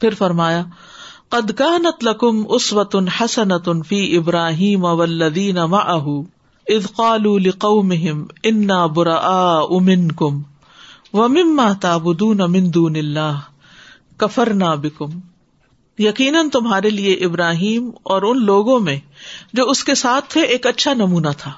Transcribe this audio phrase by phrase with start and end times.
[0.00, 0.64] پھر فرمایا،
[1.28, 6.20] قد كانت لكم اسوة حسنة في ابراہیم والذین معه
[6.66, 10.42] اذ قالوا لقومهم انا براء منكم،
[11.12, 13.40] ومما تعبدون من دون اللہ
[14.16, 15.10] کفرنا بكم.
[15.98, 18.98] یقیناً تمہارے لیے ابراہیم اور ان لوگوں میں
[19.52, 21.52] جو اس کے ساتھ تھے ایک اچھا نمونہ تھا۔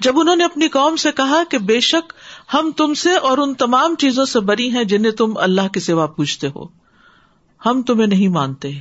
[0.00, 2.12] جب انہوں نے اپنی قوم سے کہا کہ بے شک
[2.54, 6.06] ہم تم سے اور ان تمام چیزوں سے بری ہیں جنہیں تم اللہ کے سوا
[6.06, 6.85] پوچھتے ہو۔
[7.66, 8.72] ہم تمہیں نہیں مانتے۔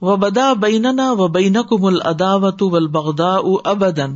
[0.00, 3.34] و بدا بیننا و بین کم الداوت بغدا
[3.70, 4.14] ابدن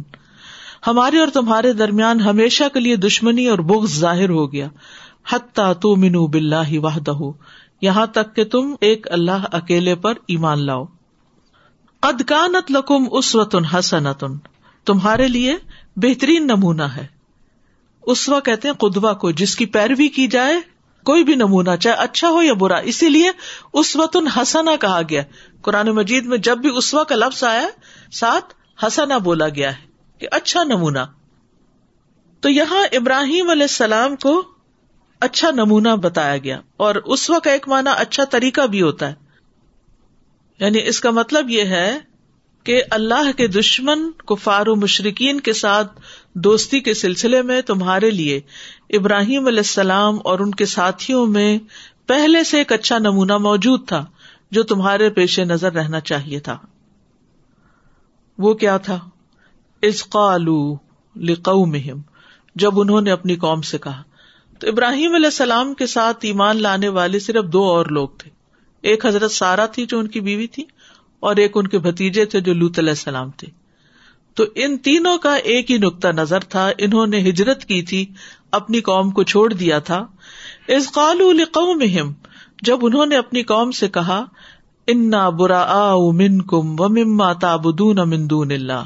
[0.87, 4.69] ہمارے اور تمہارے درمیان ہمیشہ کے لیے دشمنی اور بغض ظاہر ہو گیا۔
[5.33, 7.19] حتیٰ تو منو بلّہ واہدہ
[7.83, 10.85] یہاں تک کہ تم ایک اللہ اکیلے پر ایمان لاؤ۔
[12.03, 14.37] ادکانت لکم اسوتن حسنتن
[14.85, 15.57] تمہارے لیے
[15.97, 17.07] بہترین نمونہ ہے۔
[18.03, 20.76] اسوا کہتے ہیں قدوا کو جس کی پیروی کی جائے
[21.07, 23.31] کوئی بھی نمونہ، چاہے اچھا ہو یا برا، اسی لیے
[23.73, 25.23] اس وقت ہسنا کہا گیا۔
[25.63, 27.69] قرآن مجید میں جب بھی اسوا کا لفظ آیا،
[28.13, 28.55] ساتھ
[28.87, 29.87] ہسنا بولا گیا ہے
[30.19, 30.99] کہ اچھا نمونہ۔
[32.41, 34.43] تو یہاں ابراہیم علیہ السلام کو
[35.21, 39.15] اچھا نمونہ بتایا گیا۔ اور اسوا کا ایک معنی اچھا طریقہ بھی ہوتا ہے۔
[40.61, 41.99] یعنی اس کا مطلب یہ ہے
[42.67, 46.01] کہ اللہ کے دشمن کفار و مشرقین کے ساتھ
[46.35, 48.41] دوستی کے سلسلے میں تمہارے لیے
[48.91, 51.59] ابراہیم علیہ السلام اور ان کے ساتھیوں میں
[52.07, 54.07] پہلے سے ایک اچھا نمونہ موجود تھا
[54.51, 56.59] جو تمہارے پیش نظر رہنا چاہیے تھا۔
[58.39, 58.99] وہ کیا تھا؟
[59.83, 60.75] اس قالو
[61.67, 62.01] مہم
[62.55, 64.03] جب انہوں نے اپنی قوم سے کہا۔
[64.59, 68.31] تو ابراہیم علیہ السلام کے ساتھ ایمان لانے والے صرف دو اور لوگ تھے۔
[68.83, 70.65] ایک حضرت سارا تھی جو ان کی بیوی تھی
[71.27, 73.47] اور ایک ان کے بھتیجے تھے جو لوت علیہ السلام تھے۔
[74.35, 78.07] تو ان تینوں کا ایک ہی نقطہ نظر تھا۔ انہوں نے ہجرت کی تھی،
[78.53, 80.07] اپنی قوم کو چھوڑ دیا تھا۔
[80.69, 82.13] اس قالو مہم
[82.63, 84.25] جب انہوں نے اپنی قوم سے کہا،
[84.87, 88.85] انا برا من کم و مما تابدون امندون اللہ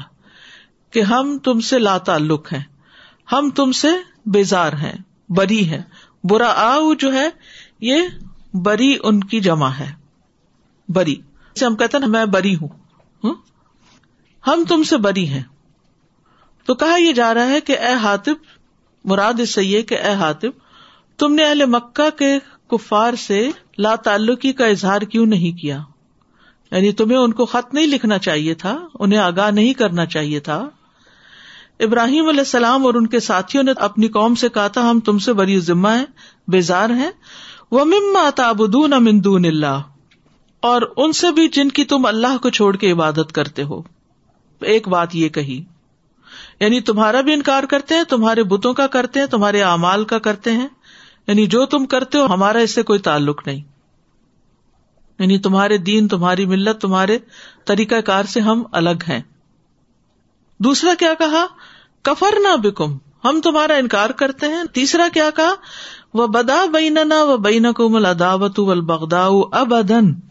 [0.91, 2.63] کہ ہم تم سے لا تعلق ہیں۔
[3.31, 3.87] ہم تم سے
[4.25, 4.97] بیزار ہیں،
[5.29, 5.81] بری ہے
[6.23, 7.29] برا آ جو ہے،
[7.81, 7.97] یہ
[8.53, 9.91] بری ان کی جمع ہے۔
[10.89, 11.15] بری۔
[11.59, 12.67] سے ہم کہتے ہیں میں بری ہوں۔
[14.47, 15.43] ہم؟ تم سے بری ہیں۔
[16.65, 18.33] تو کہا یہ جا رہا ہے کہ اے ہاتب
[19.05, 20.49] مراد اس سے یہ کہ اے ہاتب
[21.17, 25.79] تم نے اہل مکہ کے کفار سے لا تعلقی کا اظہار کیوں نہیں کیا؟
[26.71, 30.69] یعنی تمہیں ان کو خط نہیں لکھنا چاہیے تھا، انہیں آگاہ نہیں کرنا چاہیے تھا۔
[31.79, 35.19] ابراہیم علیہ السلام اور ان کے ساتھیوں نے اپنی قوم سے کہا تھا، ہم تم
[35.19, 36.05] سے بری ذمہ ہے
[36.47, 37.11] بیزار ہیں۔
[37.71, 39.81] وہ مما تابدون امندون اللہ۔
[40.61, 43.81] اور ان سے بھی جن کی تم اللہ کو چھوڑ کے عبادت کرتے ہو۔
[44.61, 45.63] ایک بات یہ کہی
[46.59, 50.51] یعنی تمہارا بھی انکار کرتے ہیں، تمہارے بتوں کا کرتے ہیں، تمہارے اعمال کا کرتے
[50.51, 50.67] ہیں۔
[51.27, 53.61] یعنی جو تم کرتے ہو، ہمارا اس سے کوئی تعلق نہیں۔
[55.19, 57.17] یعنی تمہارے دین، تمہاری ملت، تمہارے
[57.65, 59.21] طریقہ کار سے ہم الگ ہیں۔
[60.59, 61.45] دوسرا کیا کہا؟
[62.01, 65.53] کفر نہ بکم، ہم تمہارا انکار کرتے ہیں۔ تیسرا کیا کہا؟
[66.13, 70.30] وہ بدا بیننا و بین کو مل اداوت البغدا اب ادن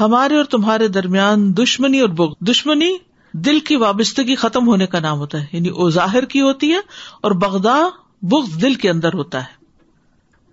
[0.00, 2.96] ہمارے اور تمہارے درمیان دشمنی اور بغ دشمنی
[3.32, 6.78] دل کی وابستگی ختم ہونے کا نام ہوتا ہے یعنی وہ ظاہر کی ہوتی ہے
[7.20, 7.78] اور بغدا
[8.22, 9.58] بغض دل کے اندر ہوتا ہے۔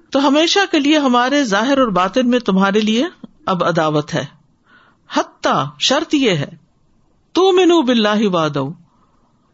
[0.09, 3.05] تو ہمیشہ کے لیے ہمارے ظاہر اور باطن میں تمہارے لیے
[3.45, 4.25] اب عداوت ہے۔
[5.13, 6.47] حتیٰ شرط یہ ہے
[7.31, 8.57] تو مینو بلّہ واد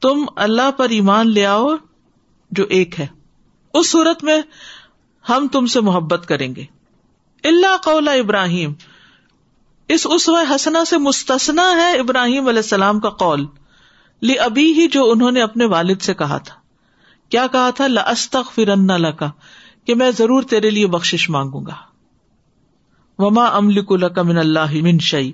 [0.02, 1.75] تم اللہ پر ایمان لے آؤ،
[2.52, 3.08] جو ایک ہے۔
[3.73, 4.41] اس صورت میں
[5.29, 6.66] ہم تم سے محبت کریں گے۔
[7.44, 8.73] اللہ قولا ابراہیم۔
[9.94, 13.46] اس اسو حسنا سے مستثنا ہے ابراہیم علیہ السلام کا قول،
[14.22, 16.56] لی ابھی ہی جو انہوں نے اپنے والد سے کہا تھا۔
[17.29, 19.29] کیا کہا تھا؟ لستخ فرن لکا
[19.85, 21.74] کہ میں ضرور تیرے لیے بخش مانگوں گا۔
[23.19, 25.31] وما املک لکا من اللہ من شعی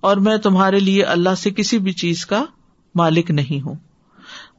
[0.00, 2.44] اور میں تمہارے لیے اللہ سے کسی بھی چیز کا
[2.94, 3.74] مالک نہیں ہوں۔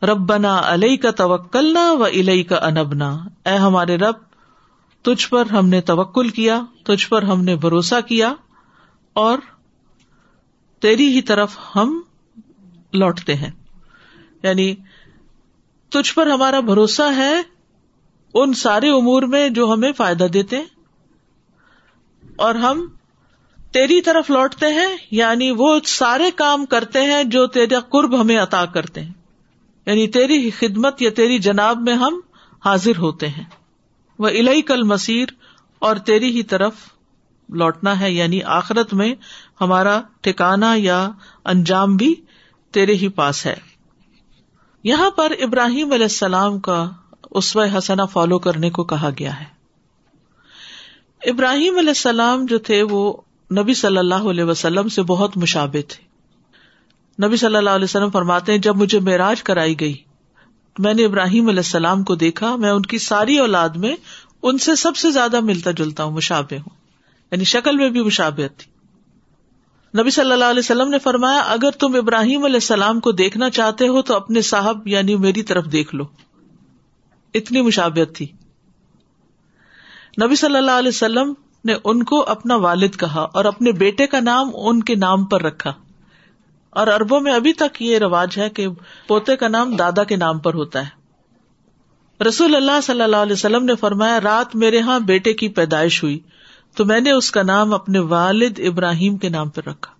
[0.03, 4.16] ربنا علیہ کا توکلنا و الئی کا انبنا اے ہمارے رب،
[5.01, 8.33] تجھ پر ہم نے توکل کیا، تجھ پر ہم نے بھروسہ کیا۔
[9.13, 9.40] اور
[10.80, 12.02] تیری ہی طرف ہم
[12.94, 13.52] لوٹتے ہیں۔
[14.44, 14.75] یعنی
[15.90, 17.42] تجھ پر ہمارا بھروسہ ہے
[18.34, 20.62] ان سارے امور میں جو ہمیں فائدہ دیتے
[22.36, 22.88] اور ہم
[23.72, 28.66] تیری طرف لوٹتے ہیں یعنی وہ سارے کام کرتے ہیں جو تیرا قرب ہمیں عطا
[28.66, 29.14] کرتے ہیں۔
[29.86, 32.19] یعنی تیری خدمت یا تیری جناب میں ہم
[32.66, 33.44] حاضر ہوتے ہیں۔
[34.19, 35.30] وہ الہی کل مسیر
[35.80, 36.74] اور تیری ہی طرف
[37.51, 39.15] لوٹنا ہے یعنی آخرت میں
[39.62, 41.09] ہمارا ٹھکانا یا
[41.45, 42.15] انجام بھی
[42.71, 43.56] تیرے ہی پاس ہے۔
[44.83, 46.89] یہاں پر ابراہیم علیہ السلام کا
[47.31, 49.45] اسو حسنا فالو کرنے کو کہا گیا ہے۔
[51.30, 53.18] ابراہیم علیہ السلام جو تھے، وہ
[53.57, 56.12] نبی صلی اللہ علیہ وسلم سے بہت مشابے تھے۔
[57.27, 59.95] نبی صلی اللہ علیہ وسلم فرماتے ہیں، جب مجھے معراج کرائی گئی،
[60.80, 63.95] میں نے ابراہیم علیہ السلام کو دیکھا، میں ان کی ساری اولاد میں
[64.44, 66.81] ان سے سب سے زیادہ ملتا جلتا ہوں مشابے ہوں۔
[67.31, 68.72] یعنی شکل میں بھی مشابت تھی۔
[70.01, 73.88] نبی صلی اللہ علیہ وسلم نے فرمایا، اگر تم ابراہیم علیہ السلام کو دیکھنا چاہتے
[73.88, 76.04] ہو تو اپنے صاحب یعنی میری طرف دیکھ لو۔
[77.33, 78.28] اتنی مشابت تھی۔
[80.24, 81.33] نبی صلی اللہ علیہ وسلم
[81.66, 85.42] نے ان کو اپنا والد کہا اور اپنے بیٹے کا نام ان کے نام پر
[85.42, 85.74] رکھا۔
[86.69, 88.68] اور اربوں میں ابھی تک یہ رواج ہے کہ
[89.07, 91.01] پوتے کا نام دادا کے نام پر ہوتا ہے۔
[92.24, 96.19] رسول اللہ صلی اللہ علیہ وسلم نے فرمایا، رات میرے یہاں بیٹے کی پیدائش ہوئی۔
[96.75, 99.94] تو میں نے اس کا نام اپنے والد ابراہیم کے نام پر رکھا۔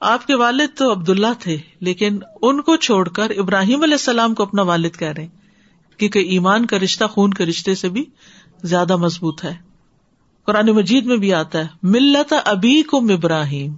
[0.00, 4.34] آپ کے والد تو عبد اللہ تھے، لیکن ان کو چھوڑ کر ابراہیم علیہ السلام
[4.34, 5.28] کو اپنا والد کہہ رہے
[5.96, 8.04] کیونکہ ایمان کا رشتہ، خون کے رشتے سے بھی
[8.62, 9.54] زیادہ مضبوط ہے۔
[10.46, 13.74] قرآن مجید میں بھی آتا ہے، ملت ابھی کم ابراہیم،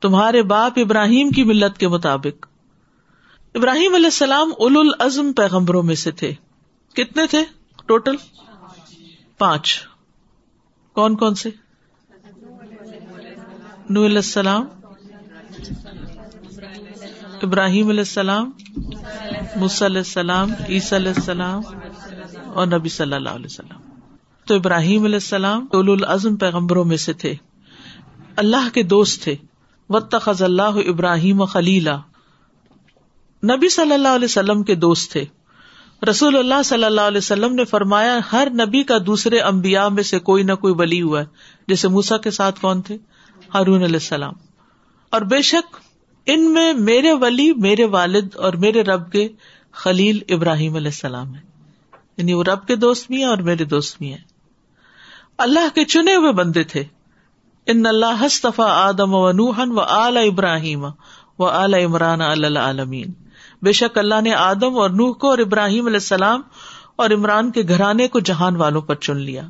[0.00, 2.46] تمہارے باپ ابراہیم کی ملت کے مطابق۔
[3.54, 6.34] ابراہیم علیہ السلام اول العزم پیغمبروں میں سے تھے۔
[6.94, 7.44] کتنے تھے
[7.86, 8.16] ٹوٹل؟
[9.38, 9.80] پانچ۔
[10.96, 11.50] کون کون سے
[13.90, 14.66] نو علیہ السلام،
[17.42, 18.50] ابراہیم علیہ السلام
[19.56, 21.62] مس علیہ السلام، عیسی علیہ السلام
[22.54, 23.98] اور نبی صلی اللہ علیہ وسلم۔
[24.46, 27.34] تو ابراہیم علیہ السلام اول العزم پیغمبروں میں سے تھے۔
[28.36, 29.36] اللہ کے دوست تھے۔
[29.88, 31.96] وط اللہ ابراہیم خلیلا
[33.42, 35.24] نبی صلی اللہ علیہ وسلم کے دوست تھے۔
[36.10, 40.18] رسول اللہ صلی اللہ علیہ وسلم نے فرمایا، ہر نبی کا دوسرے امبیا میں سے
[40.18, 41.24] کوئی نہ کوئی ولی ہوا ہے۔
[41.68, 42.96] جیسے موسا کے ساتھ کون تھے؟
[43.54, 44.32] ہارون علیہ السلام۔
[45.10, 45.76] اور بے شک،
[46.26, 49.28] ان میں میرے ولی، میرے والد اور میرے رب کے
[49.72, 51.40] خلیل ابراہیم علیہ السلام ہے
[52.16, 54.20] یعنی وہ رب کے دوست بھی ہیں اور میرے دوست بھی ہیں۔
[55.38, 56.84] اللہ کے چنے ہوئے بندے تھے۔
[57.66, 60.86] ان اللہ ہستفا آدم و نوہن و اعلی ابراہیم
[61.38, 63.25] و اعلی عمران العالمین۔
[63.62, 66.42] بے شک اللہ نے آدم اور نوح کو اور ابراہیم علیہ السلام
[66.96, 69.42] اور عمران کے گھرانے کو جہان والوں پر چن لیا۔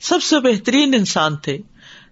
[0.00, 1.58] سب سے بہترین انسان تھے۔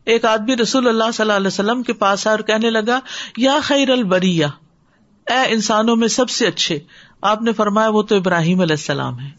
[0.05, 2.99] ایک آدمی رسول اللہ صلی اللہ علیہ وسلم کے پاس آئے اور کہنے لگا،
[3.37, 4.49] یا خیر البریا
[5.27, 6.79] اے انسانوں میں سب سے اچھے،
[7.23, 9.31] آپ نے فرمایا وہ تو ابراہیم علیہ السلام ہے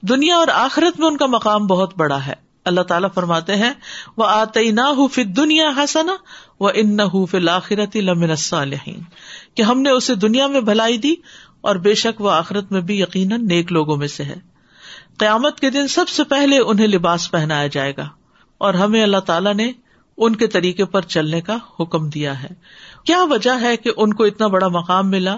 [0.00, 3.70] دنیا اور آخرت میں ان کا مقام بہت بڑا ہے۔ اللہ تعالیٰ فرماتے ہیں
[4.16, 6.12] وہ آتے نہ دنیا حسنا
[6.60, 7.02] وہ ان نہ
[9.54, 11.14] کہ ہم نے اسے دنیا میں بھلائی دی
[11.60, 14.36] اور بے شک وہ آخرت میں بھی یقیناً نیک لوگوں میں سے ہے۔
[15.18, 18.08] قیامت کے دن سب سے پہلے انہیں لباس پہنایا جائے گا
[18.58, 19.72] اور ہمیں اللہ تعالیٰ نے
[20.16, 22.48] ان کے طریقے پر چلنے کا حکم دیا ہے۔
[23.06, 25.36] کیا وجہ ہے کہ ان کو اتنا بڑا مقام ملا؟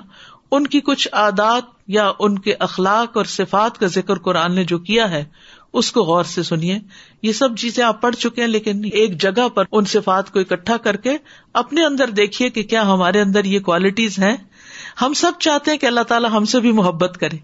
[0.50, 4.78] ان کی کچھ عادات یا ان کے اخلاق اور صفات کا ذکر قرآن نے جو
[4.78, 5.24] کیا ہے
[5.72, 6.78] اس کو غور سے سنیے۔
[7.22, 10.76] یہ سب چیزیں آپ پڑھ چکے ہیں، لیکن ایک جگہ پر ان صفات کو اکٹھا
[10.76, 11.16] کر کے
[11.52, 14.36] اپنے اندر دیکھیے کہ کیا ہمارے اندر یہ کوالٹیز ہیں۔
[15.02, 17.36] ہم سب چاہتے ہیں کہ اللہ تعالیٰ ہم سے بھی محبت کرے۔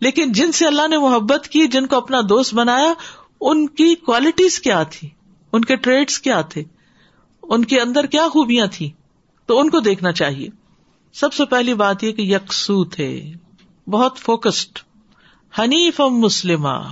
[0.00, 2.92] لیکن جن سے اللہ نے محبت کی، جن کو اپنا دوست بنایا،
[3.40, 5.08] ان کی کوالٹیز کیا تھی؟
[5.52, 6.64] ان کے ٹریڈس کیا تھے؟
[7.42, 8.90] ان کے اندر کیا خوبیاں تھی
[9.46, 10.48] تو ان کو دیکھنا چاہیے۔
[11.12, 13.32] سب سے پہلی بات یہ کہ یکسو تھے،
[13.88, 14.78] بہت فوکسڈ
[15.58, 16.82] حنیف مسلمہ۔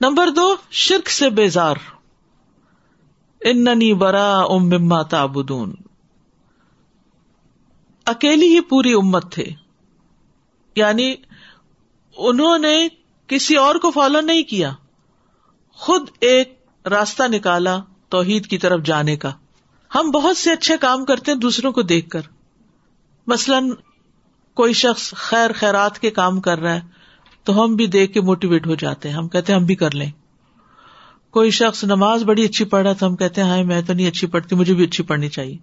[0.00, 1.76] نمبر دو، شرک سے بیزار۔
[3.40, 5.74] اننی برا ام مما تابدون
[8.04, 9.44] اکیلی ہی پوری امت تھے۔
[10.76, 11.14] یعنی
[12.16, 12.88] انہوں نے
[13.26, 14.72] کسی اور کو فالو نہیں کیا۔
[15.72, 17.78] خود ایک راستہ نکالا
[18.08, 19.32] توحید کی طرف جانے کا۔
[19.94, 22.20] ہم بہت سے اچھے کام کرتے ہیں دوسروں کو دیکھ کر۔
[23.26, 23.70] مثلاً
[24.54, 26.97] کوئی شخص خیر خیرات کے کام کر رہا ہے۔
[27.48, 29.94] تو ہم بھی دیکھ کے موٹیویٹ ہو جاتے ہیں۔ ہم کہتے ہیں ہم بھی کر
[29.94, 30.10] لیں۔
[31.30, 34.08] کوئی شخص نماز بڑی اچھی پڑھ رہا تو ہم کہتے ہیں ہاں میں تو نہیں
[34.08, 35.56] اچھی پڑھتی، مجھے بھی اچھی پڑھنی چاہیے۔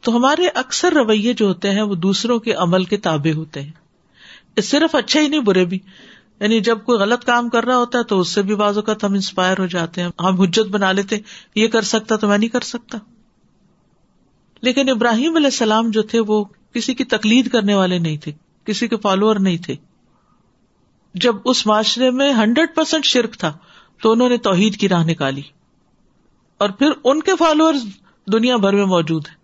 [0.00, 3.72] تو ہمارے اکثر رویے جو ہوتے ہیں وہ دوسروں کے عمل کے تابے ہوتے ہیں۔
[4.60, 5.78] صرف اچھے ہی نہیں، برے بھی۔
[6.40, 9.04] یعنی جب کوئی غلط کام کر رہا ہوتا ہے تو اس سے بھی بعض اوقات
[9.04, 11.16] ہم انسپائر ہو جاتے ہیں۔ ہم حجت بنا لیتے
[11.54, 12.98] یہ کر سکتا تو میں نہیں کر سکتا۔
[14.62, 18.32] لیکن ابراہیم علیہ السلام جو تھے وہ کسی کی تقلید کرنے والے نہیں تھے،
[18.64, 19.74] کسی کے فالوور نہیں تھے۔
[21.14, 23.58] جب اس معاشرے میں ہنڈریڈ پرسینٹ شرک تھا
[24.02, 25.42] تو انہوں نے توحید کی راہ نکالی
[26.58, 27.74] اور پھر ان کے فالوور
[28.32, 29.40] دنیا بھر میں موجود ہیں۔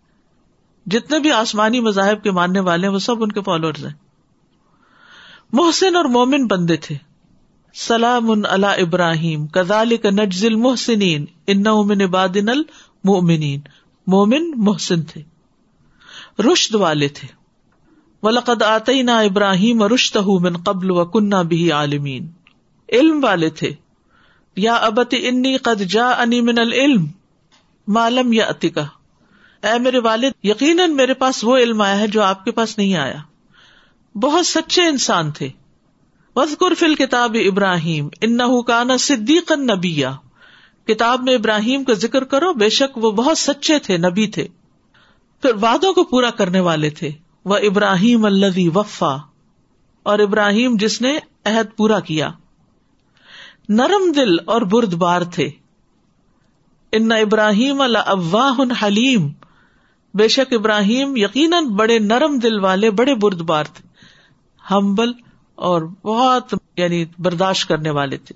[0.86, 3.92] جتنے بھی آسمانی مذاہب کے ماننے والے ہیں، وہ سب ان کے فالوور ہیں۔
[5.52, 6.96] محسن اور مومن بندے تھے۔
[7.74, 13.60] سلام اللہ ابراہیم کزال کا نجزل محسنین ان امن بادن المومنین
[14.06, 15.22] مومن، محسن تھے۔
[16.52, 17.35] رشد والے تھے۔
[18.22, 22.28] ولقد آتے نا ابراہیم رشت من قبل و کنہ بھی عالمین
[22.92, 23.70] علم والے تھے۔
[24.56, 27.06] یا ابت انی قد جا انی من العلم
[27.86, 28.80] معلوم یا عتیقہ
[29.62, 32.96] اے میرے والد، یقیناً میرے پاس وہ علم آیا ہے جو آپ کے پاس نہیں
[32.96, 33.16] آیا۔
[34.14, 35.48] بہت سچے انسان تھے۔
[36.36, 40.12] وزقر فل کتاب ابراہیم ان کا صدیق نبیا۔
[40.86, 44.48] کتاب میں ابراہیم کا ذکر کرو، بے شک وہ بہت سچے تھے، نبی تھے۔
[45.42, 47.10] پھر وادوں کو پورا کرنے والے تھے۔
[47.46, 49.16] وہ ابراہیم اللہ وفا۔
[50.02, 52.30] اور ابراہیم جس نے عہد پورا کیا۔
[53.68, 55.50] نرم دل اور برد بار تھے۔
[56.92, 59.28] ان ابراہیم اللہ حلیم۔
[60.14, 63.88] بے شک ابراہیم یقیناً بڑے نرم دل والے، بڑے برد بار تھے۔
[64.70, 65.12] ہمبل
[65.54, 68.34] اور بہت یعنی برداشت کرنے والے تھے۔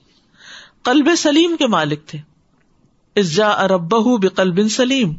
[0.83, 2.19] قلب سلیم کے مالک تھے۔
[3.17, 5.15] ازا اربہ بقلب سلیم۔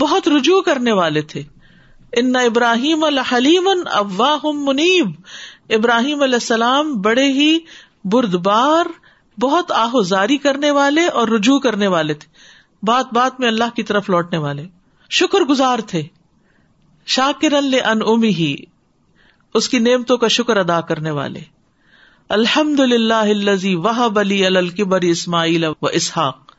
[0.00, 1.42] بہت رجوع کرنے والے تھے۔
[2.16, 5.10] ان ابراہیم الحلیم اواہ منیب۔
[5.70, 7.58] ابراہیم علیہ السلام بڑے ہی
[8.04, 8.84] بردبار،
[9.40, 12.28] بہت آہوزاری کرنے والے اور رجوع کرنے والے تھے۔
[12.82, 14.66] بات بات میں اللہ کی طرف لوٹنے والے۔
[15.10, 16.02] شکر گزار تھے۔
[17.06, 18.56] شاکر ان امی ہی
[19.54, 21.40] اس کی نعمتوں کا شکر ادا کرنے والے۔
[22.28, 26.52] الحمد للہ وہ بلی الکبر اسماعیل و اسحاق۔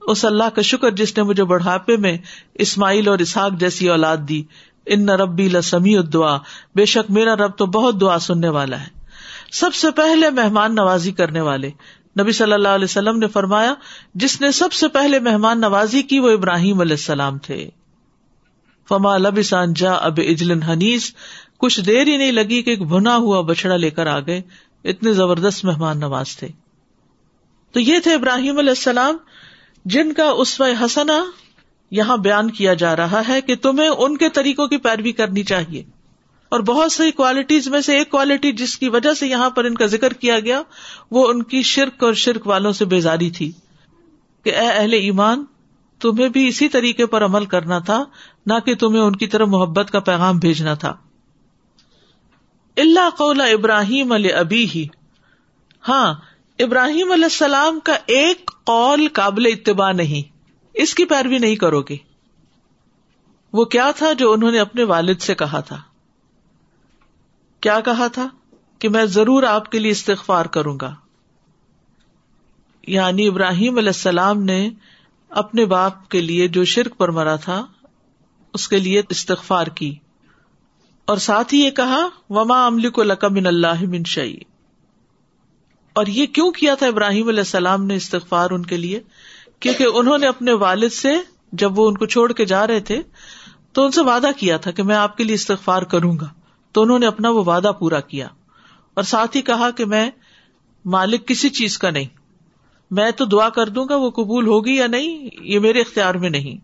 [0.00, 2.18] اس اللہ کا شکر جس نے مجھے بڑھاپے میں
[2.54, 4.42] اسماعیل اور اسحاق جیسی اولاد دی۔
[4.86, 6.38] ان ربی لسمی دعا
[6.74, 9.00] بے شک میرا رب تو بہت دعا سننے والا ہے۔
[9.52, 11.70] سب سے پہلے مہمان نوازی کرنے والے۔
[12.20, 13.74] نبی صلی اللہ علیہ وسلم نے فرمایا،
[14.14, 17.70] جس نے سب سے پہلے مہمان نوازی کی وہ ابراہیم علیہ السلام تھے۔
[18.88, 21.14] فما لبسان جا اب اجلن حنیس۔
[21.58, 24.42] کچھ دیر ہی نہیں لگی کہ ایک بنا ہوا بچڑا لے کر آ گئے۔
[24.84, 26.48] اتنے زبردست مہمان نواز تھے۔
[27.72, 29.16] تو یہ تھے ابراہیم علیہ السلام،
[29.84, 31.24] جن کا اسو حسنا
[31.90, 35.82] یہاں بیان کیا جا رہا ہے کہ تمہیں ان کے طریقوں کی پیروی کرنی چاہیے۔
[36.48, 39.74] اور بہت سی کوالٹیز میں سے ایک کوالٹی جس کی وجہ سے یہاں پر ان
[39.74, 40.62] کا ذکر کیا گیا،
[41.10, 43.52] وہ ان کی شرک اور شرک والوں سے بیزاری تھی
[44.44, 45.44] کہ اے اہل ایمان،
[46.00, 48.04] تمہیں بھی اسی طریقے پر عمل کرنا تھا،
[48.46, 50.96] نہ کہ تمہیں ان کی طرف محبت کا پیغام بھیجنا تھا۔
[52.76, 54.86] اللہ قول ابراہیم علیہ ابھی ہی
[55.88, 56.14] ہاں
[56.58, 60.39] ابراہیم علیہ السلام کا ایک قول قابل اتباع نہیں۔
[60.82, 61.96] اس کی پیروی نہیں کرو گے۔
[63.52, 65.80] وہ کیا تھا جو انہوں نے اپنے والد سے کہا تھا؟
[67.60, 68.28] کیا کہا تھا
[68.78, 70.94] کہ میں ضرور آپ کے لیے استغفار کروں گا۔
[72.86, 74.70] یعنی ابراہیم علیہ السلام نے
[75.28, 77.66] اپنے باپ کے لیے جو شرک پر مرا تھا،
[78.54, 79.94] اس کے لیے استغفار کی۔
[81.04, 84.36] اور ساتھ ہی یہ کہا، وما املی کو لقم اللہ من شعی
[85.92, 89.00] اور یہ کیوں کیا تھا ابراہیم علیہ السلام نے استغفار ان کے لیے؟
[89.60, 91.12] کیونکہ انہوں نے اپنے والد سے
[91.52, 93.02] جب وہ ان کو چھوڑ کے جا رہے تھے،
[93.72, 96.28] تو ان سے وعدہ کیا تھا کہ میں آپ کے لیے استغفار کروں گا۔
[96.72, 98.26] تو انہوں نے اپنا وہ وعدہ پورا کیا۔
[98.94, 100.10] اور ساتھ ہی کہا کہ میں
[100.84, 102.04] مالک کسی چیز کا نہیں۔
[102.90, 106.30] میں تو دعا کر دوں گا، وہ قبول ہوگی یا نہیں، یہ میرے اختیار میں
[106.30, 106.56] نہیں۔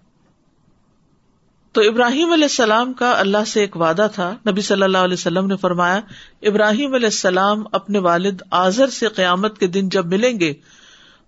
[1.73, 5.47] تو ابراہیم علیہ السلام کا اللہ سے ایک وعدہ تھا۔ نبی صلی اللہ علیہ وسلم
[5.47, 6.01] نے فرمایا،
[6.43, 10.55] ابراہیم علیہ السلام اپنے والد آزر سے قیامت کے دن جب ملیں گے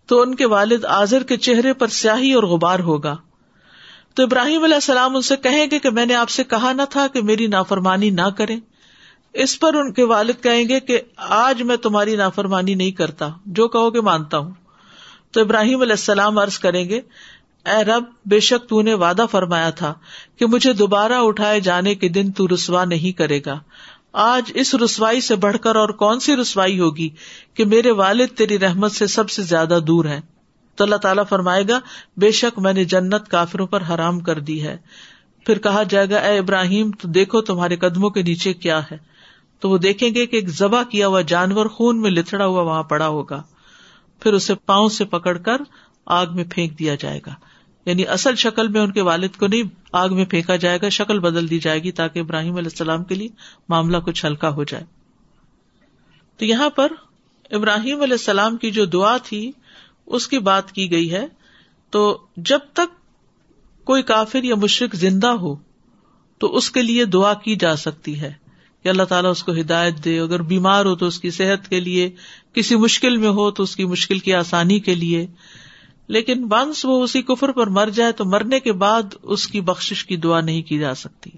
[0.09, 3.17] تو ان کے والد آزر کے چہرے پر سیاہی اور غبار ہوگا۔
[4.15, 6.83] تو ابراہیم علیہ السلام ان سے کہیں گے کہ میں نے آپ سے کہا نہ
[6.91, 8.57] تھا کہ میری نافرمانی نہ کرے
[9.35, 13.69] اس پر ان کے والد کہیں گے کہ آج میں تمہاری نافرمانی نہیں کرتا، جو
[13.69, 14.51] کہو گے مانتا ہوں۔
[15.31, 17.01] تو ابراہیم علیہ السلام عرض کریں گے،
[17.67, 19.95] اے رب، بے شک تو نے وعدہ فرمایا تھا
[20.39, 23.59] کہ مجھے دوبارہ اٹھائے جانے کے دن تو رسوا نہیں کرے گا۔
[24.13, 27.09] آج اس رسوائی سے بڑھ کر اور کون سی رسوائی ہوگی
[27.55, 30.21] کہ میرے والد تیری رحمت سے سب سے زیادہ دور ہے
[30.75, 31.81] تو اللہ تعالیٰ فرمائے گا،
[32.17, 34.77] بے شک میں نے جنت کافروں پر حرام کر دی ہے۔
[35.47, 38.97] پھر کہا جائے گا، اے ابراہیم، تو دیکھو تمہارے قدموں کے نیچے کیا ہے۔
[39.61, 42.83] تو وہ دیکھیں گے کہ ایک ذبح کیا ہوا جانور خون میں لتڑا ہوا وہاں
[42.83, 43.43] پڑا ہوگا۔
[44.21, 45.57] پھر اسے پاؤں سے پکڑ کر
[46.07, 47.35] آگ میں پھینک دیا جائے گا۔
[47.89, 51.19] یعنی اصل شکل میں ان کے والد کو نہیں، آگ میں پھینکا جائے گا، شکل
[51.19, 53.29] بدل دی جائے گی تاکہ ابراہیم علیہ السلام کے لیے
[53.69, 54.85] معاملہ کچھ ہلکا ہو جائے۔
[56.37, 56.93] تو یہاں پر
[57.51, 59.53] ابراہیم علیہ السلام کی جو دعا تھی،
[60.07, 61.27] اس کی بات کی گئی ہے۔
[61.91, 62.99] تو جب تک
[63.85, 65.57] کوئی کافر یا مشرق زندہ ہو،
[66.39, 68.33] تو اس کے لیے دعا کی جا سکتی ہے
[68.83, 71.81] کہ اللہ تعالیٰ اس کو ہدایت دے۔ اگر بیمار ہو تو اس کی صحت کے
[71.81, 72.11] لیے،
[72.53, 75.27] کسی مشکل میں ہو تو اس کی مشکل کی آسانی کے لیے۔
[76.09, 80.07] لیکن ونس وہ اسی کفر پر مر جائے تو مرنے کے بعد اس کی بخش
[80.07, 81.31] کی دعا نہیں کی جا سکتی۔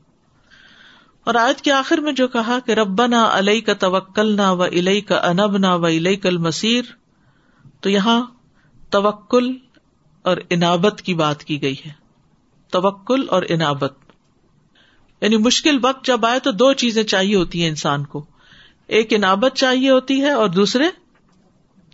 [1.24, 5.00] اور آج کے آخر میں جو کہا کہ ربنا علیہ کا توکل نہ و علئی
[5.00, 6.84] کا انب نہ و علئی کل مسیر
[7.80, 8.26] تو یہاں
[8.90, 9.56] توکل
[10.22, 11.92] اور انابت کی بات کی گئی ہے۔
[12.70, 13.92] توکل اور انابت۔
[15.20, 18.24] یعنی مشکل وقت جب آئے تو دو چیزیں چاہیے ہوتی ہیں انسان کو۔
[18.86, 20.84] ایک انابت چاہیے ہوتی ہے اور دوسرے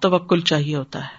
[0.00, 1.15] توکل چاہیے ہوتا ہے۔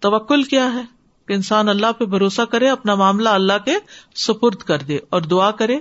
[0.00, 0.82] توکل کیا ہے
[1.28, 3.74] کہ انسان اللہ پہ بھروسہ کرے، اپنا معاملہ اللہ کے
[4.14, 5.78] سپرد کر دے اور دعا کرے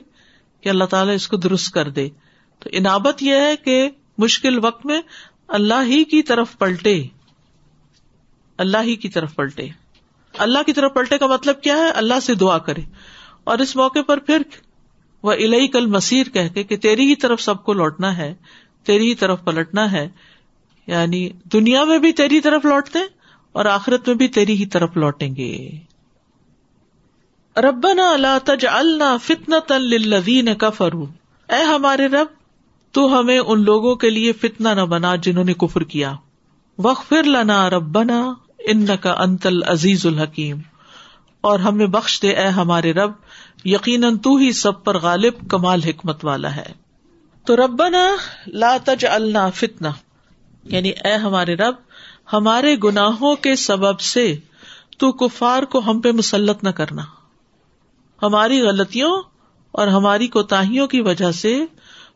[0.62, 2.10] کہ اللہ تعالیٰ اس کو درست کر دے۔
[2.60, 5.02] تو انابت یہ ہے کہ مشکل وقت میں
[5.48, 7.04] اللہ ہی کی طرف پلٹے۔
[8.58, 9.68] اللہ ہی کی طرف پلٹے۔
[10.38, 12.82] اللہ کی طرف پلٹے کا مطلب کیا ہے؟ اللہ سے دعا کرے۔
[13.44, 14.42] اور اس موقع پر پھر
[15.24, 18.36] وہ الہی کل مسیر کہ کہ تیری ہی طرف سب کو لوٹنا ہے،
[18.84, 20.10] تیری ہی طرف پلٹنا ہے۔
[20.88, 23.00] یعنی دنیا میں بھی تیری طرف لوٹتے
[23.60, 25.70] اور آخرت میں بھی تیری ہی طرف لوٹیں گے۔
[27.62, 31.04] ربنا اللہ تج اللہ فتن تلین کا فرو
[31.50, 32.28] اے ہمارے رب،
[32.92, 36.14] تو ہمیں ان لوگوں کے لیے فتنا نہ بنا جنہوں نے کفر کیا۔
[36.78, 40.58] وق لنا ربنا ان کا انتل عزیز الحکیم۔
[41.42, 43.12] اور ہمیں بخش دے اے ہمارے رب،
[43.66, 46.74] یقیناً تو ہی سب پر غالب کمال حکمت والا ہے۔
[47.46, 48.16] تو ربنا
[48.48, 49.92] لا تج اللہ فتنا
[50.64, 51.76] یعنی اے ہمارے رب
[52.34, 54.38] ہمارے گناہوں کے سبب سے
[54.98, 57.04] تو کفار کو ہم پہ مسلط نہ کرنا۔
[58.22, 59.22] ہماری غلطیوں
[59.72, 61.66] اور ہماری کوتاہیوں کی وجہ سے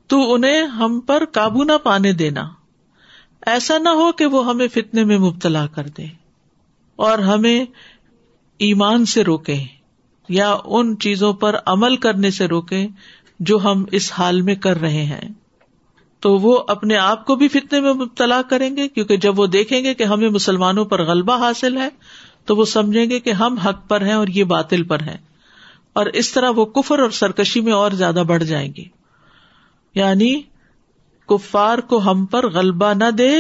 [0.08, 2.50] تو انہیں ہم پر قابو نہ پانے دینا۔
[3.46, 6.06] ایسا نہ ہو کہ وہ ہمیں فتنے میں مبتلا کر دے
[6.96, 7.66] اور ہمیں
[8.58, 9.64] ایمان سے روکے
[10.30, 12.88] یا ان چیزوں پر عمل کرنے سے روکے
[13.40, 15.30] جو ہم اس حال میں کر رہے ہیں۔
[16.24, 19.84] تو وہ اپنے آپ کو بھی فتنے میں مبتلا کریں گے، کیونکہ جب وہ دیکھیں
[19.84, 21.90] گے کہ ہمیں مسلمانوں پر غلبہ حاصل ہے،
[22.46, 25.18] تو وہ سمجھیں گے کہ ہم حق پر ہیں اور یہ باطل پر ہیں۔
[25.94, 28.84] اور اس طرح وہ کفر اور سرکشی میں اور زیادہ بڑھ جائیں گے
[29.96, 30.42] یعنی
[31.30, 33.32] کفار کو ہم پر غلبہ نہ دے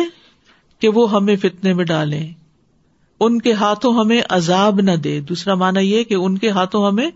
[0.80, 2.28] کہ وہ ہمیں فتنے میں ڈالے
[3.20, 7.12] ان کے ہاتھوں ہمیں عذاب نہ دے۔ دوسرا مانا یہ کہ ان کے ہاتھوں ہمیں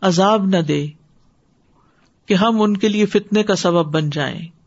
[0.00, 0.86] عذاب نہ دے
[2.26, 4.61] کہ ہم ان کے لیے فتنے کا سبب بن جائیں۔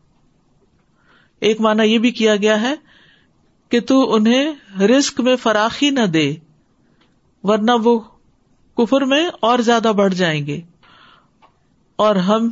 [1.40, 2.74] ایک مانا یہ بھی کیا گیا ہے
[3.68, 6.34] کہ تو انہیں رسک میں فراخی نہ دے،
[7.42, 8.00] ورنہ وہ
[8.76, 10.60] کفر میں اور زیادہ بڑھ جائیں گے
[11.96, 12.50] اور ہم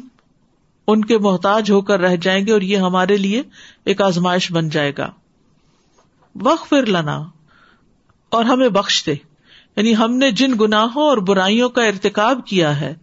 [0.87, 3.43] ان کے محتاج ہو کر رہ جائیں گے اور یہ ہمارے لیے
[3.85, 5.11] ایک آزمائش بن جائے گا۔
[6.41, 7.25] وقف پھر لانا
[8.29, 9.15] اور ہمیں بخش دے۔
[9.77, 12.95] یعنی ہم نے جن گناہوں اور برائیوں کا ارتکاب کیا ہے،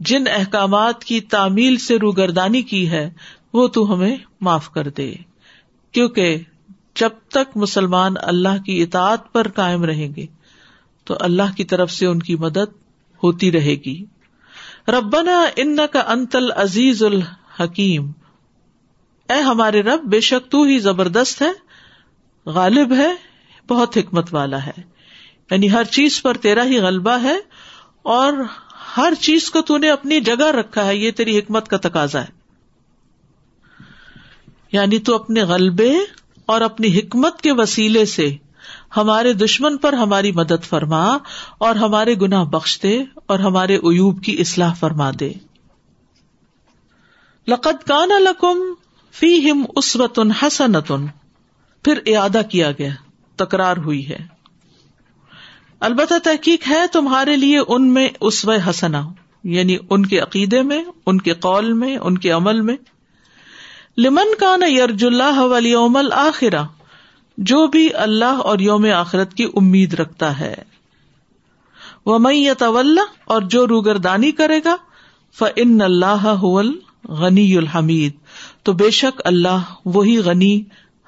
[0.00, 3.12] جن احکامات کی تعمیل سے روگردانی کی ہے،
[3.52, 5.14] وہ تو ہمیں معاف کر دے۔
[5.96, 6.38] کیونکہ
[6.94, 10.26] جب تک مسلمان اللہ کی اطاعت پر قائم رہیں گے،
[11.04, 12.72] تو اللہ کی طرف سے ان کی مدد
[13.22, 14.04] ہوتی رہے گی۔
[14.88, 18.10] ربنا ان کا انتل عزیز الحکیم۔
[19.28, 21.50] اے ہمارے رب، بے شک تو ہی زبردست ہے،
[22.46, 23.14] غالب ہے،
[23.68, 24.82] بہت حکمت والا ہے۔
[25.50, 27.36] یعنی ہر چیز پر تیرا ہی غلبہ ہے
[28.02, 28.32] اور
[28.96, 32.35] ہر چیز کو تو نے اپنی جگہ رکھا ہے، یہ تیری حکمت کا تقاضا ہے۔
[34.72, 35.98] یعنی تو اپنے غلبے
[36.46, 38.36] اور اپنی حکمت کے وسیلے سے
[38.96, 41.18] ہمارے دشمن پر ہماری مدد فرما
[41.58, 45.32] اور ہمارے گناہ بخش دے اور ہمارے ایوب کی اصلاح فرما دے۔
[47.48, 48.58] لقت کان لکم
[49.12, 51.06] فی ہم اسوتن حسنتن۔
[51.84, 52.90] پھر ادا کیا گیا،
[53.36, 54.18] تکرار ہوئی ہے۔
[55.80, 59.08] البتہ تحقیق ہے تمہارے لیے ان میں اسو حسنا
[59.44, 62.76] یعنی ان کے عقیدے میں، ان کے قول میں، ان کے عمل میں۔
[63.98, 66.62] لمن کا نا یرج اللہ ولیوم الآخرہ
[67.38, 70.54] جو بھی اللہ اور یوم آخرت کی امید رکھتا ہے۔
[72.06, 74.76] وہ میں طول اور جو روگردانی کرے گا
[75.32, 76.44] ف ان اللہ
[77.08, 78.12] غنی الحمید
[78.62, 80.62] تو بے شک اللہ وہی غنی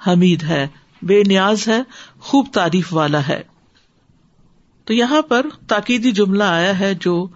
[0.06, 0.68] حمید ہے،
[1.02, 1.82] بے نیاز ہے،
[2.20, 3.42] خوب تعریف والا ہے۔
[4.84, 7.26] تو یہاں پر تاکیدی جملہ آیا ہے جو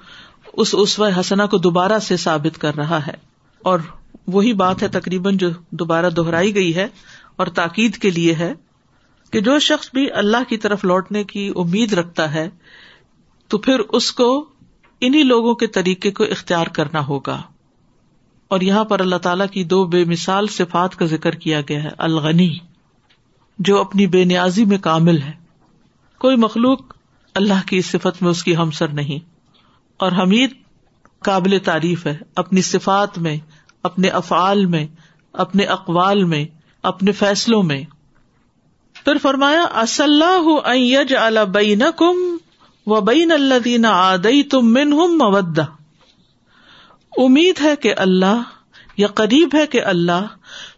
[0.52, 3.14] اس اسو حسنا کو دوبارہ سے ثابت کر رہا ہے۔
[3.58, 3.78] اور
[4.26, 6.86] وہی بات ہے تقریباً جو دوبارہ دہرائی گئی ہے
[7.36, 8.52] اور تاکید کے لیے ہے
[9.30, 12.48] کہ جو شخص بھی اللہ کی طرف لوٹنے کی امید رکھتا ہے،
[13.48, 14.46] تو پھر اس کو
[15.00, 17.42] انہیں لوگوں کے طریقے کو اختیار کرنا ہوگا۔
[18.48, 21.88] اور یہاں پر اللہ تعالی کی دو بے مثال صفات کا ذکر کیا گیا ہے،
[21.98, 22.56] الغنی،
[23.58, 25.32] جو اپنی بے نیازی میں کامل ہے۔
[26.20, 26.80] کوئی مخلوق
[27.34, 29.18] اللہ کی صفت میں اس کی ہمسر نہیں،
[29.96, 30.54] اور حمید
[31.18, 33.36] قابل تعریف ہے، اپنی صفات میں
[33.82, 34.86] اپنے افعال میں،
[35.32, 36.44] اپنے اقوال میں،
[36.82, 37.82] اپنے فیصلوں میں۔
[39.04, 40.22] پھر فرمایا اصل
[41.52, 42.36] بین کم
[42.86, 45.64] و بین اللہ دینا آدئی تم من ہم مودہ
[47.16, 48.42] امید ہے کہ اللہ،
[48.96, 50.26] یا قریب ہے کہ اللہ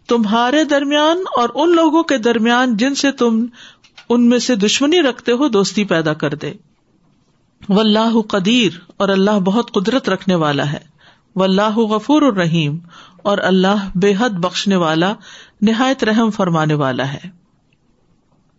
[0.07, 3.45] تمہارے درمیان اور ان لوگوں کے درمیان جن سے تم
[4.09, 6.53] ان میں سے دشمنی رکھتے ہو، دوستی پیدا کر دے۔
[7.69, 10.94] و اللہ قدیر اور اللہ بہت قدرت رکھنے والا ہے۔
[11.35, 12.77] و اللہ غفور الرحیم
[13.17, 15.13] اور اللہ بے حد بخشنے والا،
[15.61, 17.29] نہایت رحم فرمانے والا ہے۔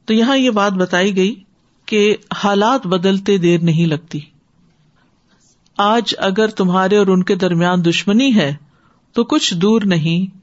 [0.04, 1.42] تو یہاں یہ بات بتائی گئی
[1.86, 4.20] کہ حالات بدلتے دیر نہیں لگتی۔
[5.78, 8.54] آج اگر تمہارے اور ان کے درمیان دشمنی ہے،
[9.12, 10.36] تو کچھ دور نہیں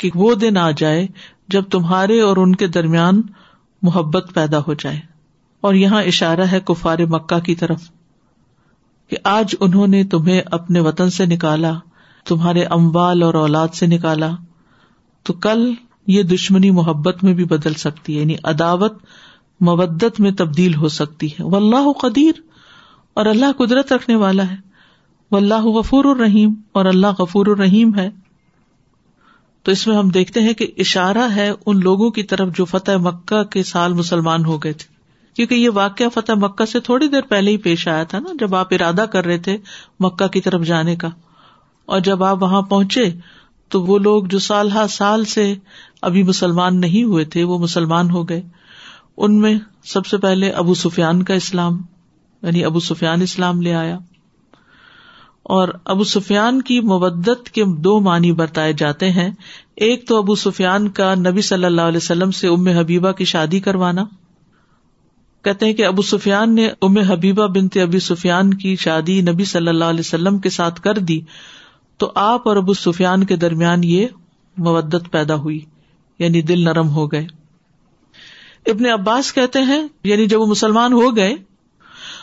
[0.00, 1.06] کہ وہ دن آ جائے
[1.48, 3.22] جب تمہارے اور ان کے درمیان
[3.82, 5.00] محبت پیدا ہو جائے۔
[5.60, 7.82] اور یہاں اشارہ ہے کفار مکہ کی طرف۔
[9.10, 11.72] کہ آج انہوں نے تمہیں اپنے وطن سے نکالا،
[12.24, 14.30] تمہارے اموال اور اولاد سے نکالا،
[15.22, 15.74] تو کل
[16.06, 18.92] یہ دشمنی محبت میں بھی بدل سکتی ہے یعنی عداوت
[19.62, 22.32] مبت میں تبدیل ہو سکتی ہے۔ و اللہ قدیر
[23.14, 24.56] اور اللہ قدرت رکھنے والا ہے۔
[25.30, 28.10] و اللہ غفور الرحیم اور اللہ غفور الرحیم ہے۔
[29.62, 32.92] تو اس میں ہم دیکھتے ہیں کہ اشارہ ہے ان لوگوں کی طرف جو فتح
[32.96, 34.93] مکہ کے سال مسلمان ہو گئے تھے۔
[35.34, 38.54] کیونکہ یہ واقعہ فتح مکہ سے تھوڑی دیر پہلے ہی پیش آیا تھا نا، جب
[38.54, 39.56] آپ ارادہ کر رہے تھے
[40.00, 41.08] مکہ کی طرف جانے کا۔
[41.86, 43.04] اور جب آپ وہاں پہنچے
[43.68, 45.54] تو وہ لوگ جو سال ہر سال سے
[46.02, 48.42] ابھی مسلمان نہیں ہوئے تھے، وہ مسلمان ہو گئے۔
[49.16, 51.82] ان میں سب سے پہلے ابو سفیان کا اسلام
[52.42, 53.98] یعنی ابو سفیان اسلام لے آیا۔
[55.42, 59.30] اور ابو سفیان کی مبت کے دو معنی برتائے جاتے ہیں۔
[59.76, 63.60] ایک تو ابو سفیان کا نبی صلی اللہ علیہ وسلم سے ام حبیبہ کی شادی
[63.60, 64.04] کروانا۔
[65.44, 69.68] کہتے ہیں کہ ابو سفیان نے ام حبیبہ بنتے ابی سفیان کی شادی نبی صلی
[69.68, 71.20] اللہ علیہ وسلم کے ساتھ کر دی
[71.98, 74.06] تو آپ اور ابو سفیان کے درمیان یہ
[74.60, 75.60] مبت پیدا ہوئی
[76.18, 77.26] یعنی دل نرم ہو گئے۔
[78.66, 81.34] ابن عباس کہتے ہیں یعنی جب وہ مسلمان ہو گئے،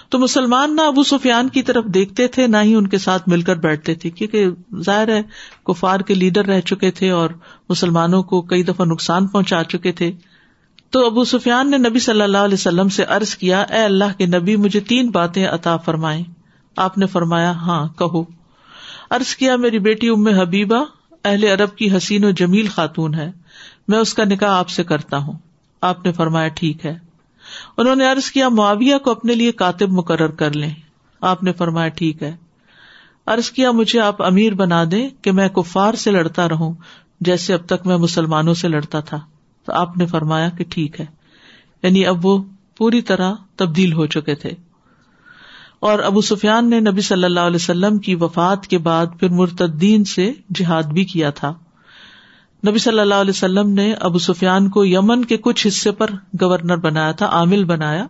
[0.10, 3.42] تو مسلمان نہ ابو سفیان کی طرف دیکھتے تھے، نہ ہی ان کے ساتھ مل
[3.42, 4.46] کر بیٹھتے تھے، کیونکہ
[4.86, 5.22] ظاہر ہے،
[5.64, 7.30] کفار کے لیڈر رہ چکے تھے اور
[7.70, 10.12] مسلمانوں کو کئی دفعہ نقصان پہنچا چکے تھے۔
[10.92, 14.26] تو ابو سفیان نے نبی صلی اللہ علیہ وسلم سے ارض کیا، اے اللہ کے
[14.26, 16.24] نبی، مجھے تین باتیں عطا فرمائے
[16.78, 18.24] آپ نے فرمایا ہاں کہو۔
[19.12, 20.86] ارض کیا، میری بیٹی ام حبیبہ
[21.26, 23.32] اہل عرب کی حسین و جمیل خاتون ہے۔
[23.88, 25.34] میں اس کا نکاح آپ سے کرتا ہوں۔
[25.82, 27.00] آپ نے فرمایا، ٹھیک ہے۔
[27.78, 30.74] انہوں نے ارض کیا، معاویہ کو اپنے لیے کاتب مقرر کر لیں۔
[31.22, 32.36] آپ نے فرمایا، ٹھیک ہے۔
[33.28, 36.74] ارض کیا، مجھے آپ امیر بنا دیں کہ میں کفار سے لڑتا رہوں،
[37.22, 39.20] جیسے اب تک میں مسلمانوں سے لڑتا تھا۔
[39.66, 41.06] تو آپ نے فرمایا کہ ٹھیک ہے۔
[41.84, 42.44] یعنی اب وہ
[42.78, 44.50] پوری طرح تبدیل ہو چکے تھے۔
[45.80, 50.04] اور ابو سفیان نے نبی صلی اللہ علیہ وسلم کی وفات کے بعد پھر مرتدین
[50.04, 51.54] سے جہاد بھی کیا تھا۔
[52.68, 56.10] نبی صلی اللہ علیہ وسلم نے ابو سفیان کو یمن کے کچھ حصے پر
[56.42, 58.08] گورنر بنایا تھا، عامل بنایا۔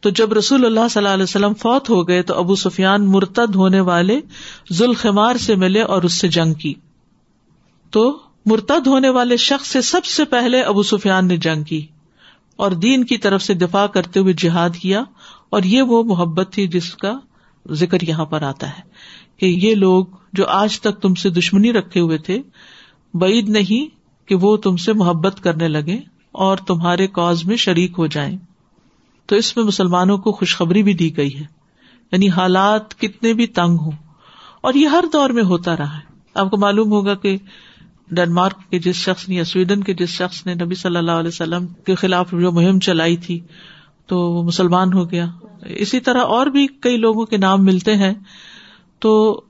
[0.00, 3.54] تو جب رسول اللہ صلی اللہ علیہ وسلم فوت ہو گئے تو ابو سفیان مرتد
[3.54, 4.20] ہونے والے
[4.72, 6.74] ذوالخمار سے ملے اور اس سے جنگ کی۔
[7.90, 8.18] تو
[8.50, 11.86] مرتد ہونے والے شخص سے سب سے پہلے ابو سفیان نے جنگ کی
[12.56, 15.02] اور دین کی طرف سے دفاع کرتے ہوئے جہاد کیا
[15.50, 17.12] اور یہ وہ محبت تھی جس کا
[17.70, 18.82] ذکر یہاں پر آتا ہے
[19.36, 22.42] کہ یہ لوگ جو آج تک تم سے دشمنی رکھے ہوئے تھے،
[23.14, 25.98] بعید نہیں کہ وہ تم سے محبت کرنے لگے
[26.32, 28.38] اور تمہارے کاز میں شریک ہو جائیں۔
[29.26, 31.44] تو اس میں مسلمانوں کو خوشخبری بھی دی گئی ہے۔
[32.12, 33.92] یعنی حالات کتنے بھی تنگ ہوں۔
[34.60, 37.36] اور یہ ہر دور میں ہوتا رہا ہے۔ آپ کو معلوم ہوگا کہ
[38.10, 41.28] ڈنمارک کے جس شخص نے یا سویڈن کے جس شخص نے نبی صلی اللہ علیہ
[41.28, 43.40] وسلم کے خلاف جو مہم چلائی تھی،
[44.06, 45.26] تو وہ مسلمان ہو گیا۔
[45.66, 48.14] اسی طرح اور بھی کئی لوگوں کے نام ملتے ہیں۔
[48.98, 49.42] تو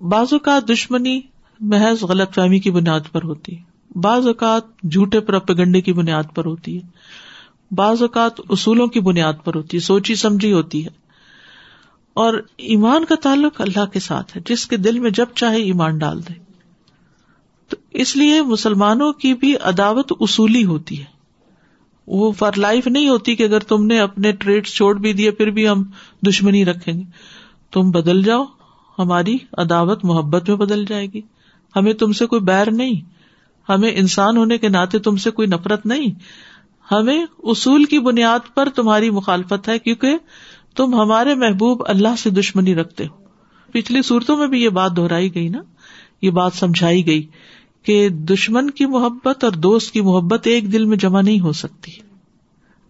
[0.00, 1.20] بازو کا دشمنی
[1.60, 3.62] محض غلط فہمی کی بنیاد پر ہوتی ہے۔
[3.98, 6.88] بعض اوقات جھوٹے پرپگنڈے کی بنیاد پر ہوتی ہے۔
[7.74, 10.90] بعض اوقات اصولوں کی بنیاد پر ہوتی ہے۔ سوچی سمجھی ہوتی ہے۔
[12.14, 15.98] اور ایمان کا تعلق اللہ کے ساتھ ہے۔ جس کے دل میں جب چاہے ایمان
[15.98, 16.45] ڈال دے۔
[17.68, 21.16] تو اس لیے مسلمانوں کی بھی عداوت اصولی ہوتی ہے۔
[22.06, 25.50] وہ فار لائف نہیں ہوتی کہ اگر تم نے اپنے ٹریڈ چھوڑ بھی دیے، پھر
[25.50, 25.84] بھی ہم
[26.28, 27.04] دشمنی رکھیں گے۔
[27.72, 28.44] تم بدل جاؤ،
[28.98, 31.20] ہماری عداوت، محبت میں بدل جائے گی۔
[31.76, 33.00] ہمیں تم سے کوئی بیر نہیں۔
[33.68, 36.14] ہمیں انسان ہونے کے ناطے تم سے کوئی نفرت نہیں۔
[36.94, 40.18] ہمیں اصول کی بنیاد پر تمہاری مخالفت ہے، کیونکہ
[40.76, 43.16] تم ہمارے محبوب اللہ سے دشمنی رکھتے ہو۔
[43.72, 45.62] پچھلی صورتوں میں بھی یہ بات دہرائی گئی نا،
[46.22, 47.26] یہ بات سمجھائی گئی۔
[47.86, 51.92] کہ دشمن کی محبت اور دوست کی محبت ایک دل میں جمع نہیں ہو سکتی۔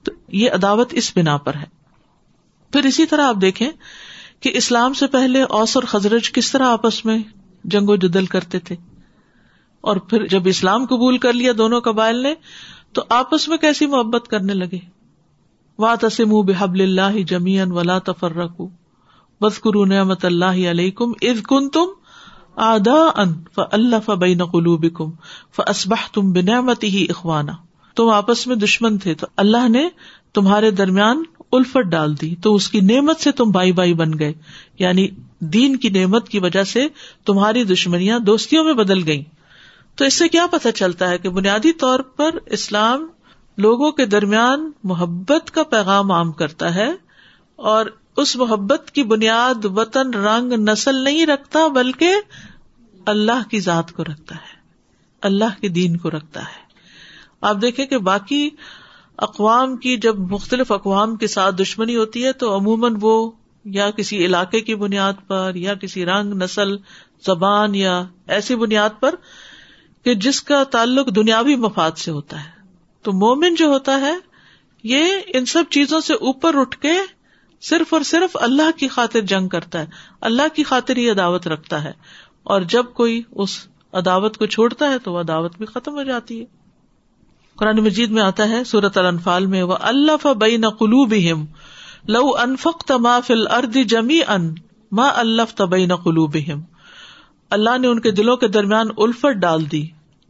[0.02, 1.64] تو یہ عداوت اس بنا پر ہے۔
[2.72, 3.70] پھر اسی طرح آپ دیکھیں
[4.40, 7.18] کہ اسلام سے پہلے اوس اور خزرج کس طرح آپس میں
[7.64, 8.76] جنگ و جدل کرتے تھے۔
[9.80, 12.34] اور پھر جب اسلام قبول کر لیا دونوں قبائل نے،
[12.92, 14.78] تو آپس میں کیسی محبت کرنے لگے۔
[15.78, 18.68] وا تسم بحب اللہ جمیان ولا تفر رکھو
[19.40, 21.84] بس کرو نعمت اللہ علیہ کم از کن تم
[22.56, 25.10] آدا ان اللہ فبئی نقلو بکم
[25.56, 27.52] ف اسبہ تم بنعمتی ہی اخوانا
[27.96, 29.88] تم آپس میں دشمن تھے تو اللہ نے
[30.32, 34.32] تمہارے درمیان الفٹ ڈال دی تو اس کی نعمت سے تم بھائی بھائی بن گئے
[34.78, 35.08] یعنی
[35.40, 36.86] دین کی نعمت کی وجہ سے
[37.24, 39.22] تمہاری دشمنیاں دوستیوں میں بدل گئی
[39.94, 43.06] تو اس سے کیا پتا چلتا ہے کہ بنیادی طور پر اسلام
[43.58, 46.88] لوگوں کے درمیان محبت کا پیغام عام کرتا ہے
[47.58, 52.14] اور اس محبت کی بنیاد وطن رنگ نسل نہیں رکھتا، بلکہ
[53.06, 54.54] اللہ کی ذات کو رکھتا ہے،
[55.22, 56.64] اللہ کے دین کو رکھتا ہے۔
[57.40, 58.50] آپ دیکھیں کہ باقی
[59.18, 63.30] اقوام کی جب مختلف اقوام کے ساتھ دشمنی ہوتی ہے، تو عموماً وہ
[63.64, 66.76] یا کسی علاقے کی بنیاد پر، یا کسی رنگ نسل،
[67.26, 69.14] زبان یا ایسی بنیاد پر
[70.04, 72.50] کہ جس کا تعلق دنیاوی مفاد سے ہوتا ہے۔
[73.02, 74.14] تو مومن جو ہوتا ہے،
[74.82, 76.92] یہ ان سب چیزوں سے اوپر اٹھ کے
[77.68, 79.86] صرف اور صرف اللہ کی خاطر جنگ کرتا ہے،
[80.20, 81.92] اللہ کی خاطر ہی عداوت رکھتا ہے۔
[82.42, 83.50] اور جب کوئی اس
[83.92, 86.44] عداوت کو چھوڑتا ہے تو وہ عداوت بھی ختم ہو جاتی ہے۔
[87.56, 91.44] قرآن مجید میں آتا ہے سورت الفال میں وہ اللہ فبئی نقلو بہم
[92.08, 94.54] لو انفق تما فل ارد جمی ان
[94.92, 96.60] ماں اللہ تبئی نقلو بہم
[97.50, 99.86] اللہ نے ان کے دلوں کے درمیان الفت ڈال دی۔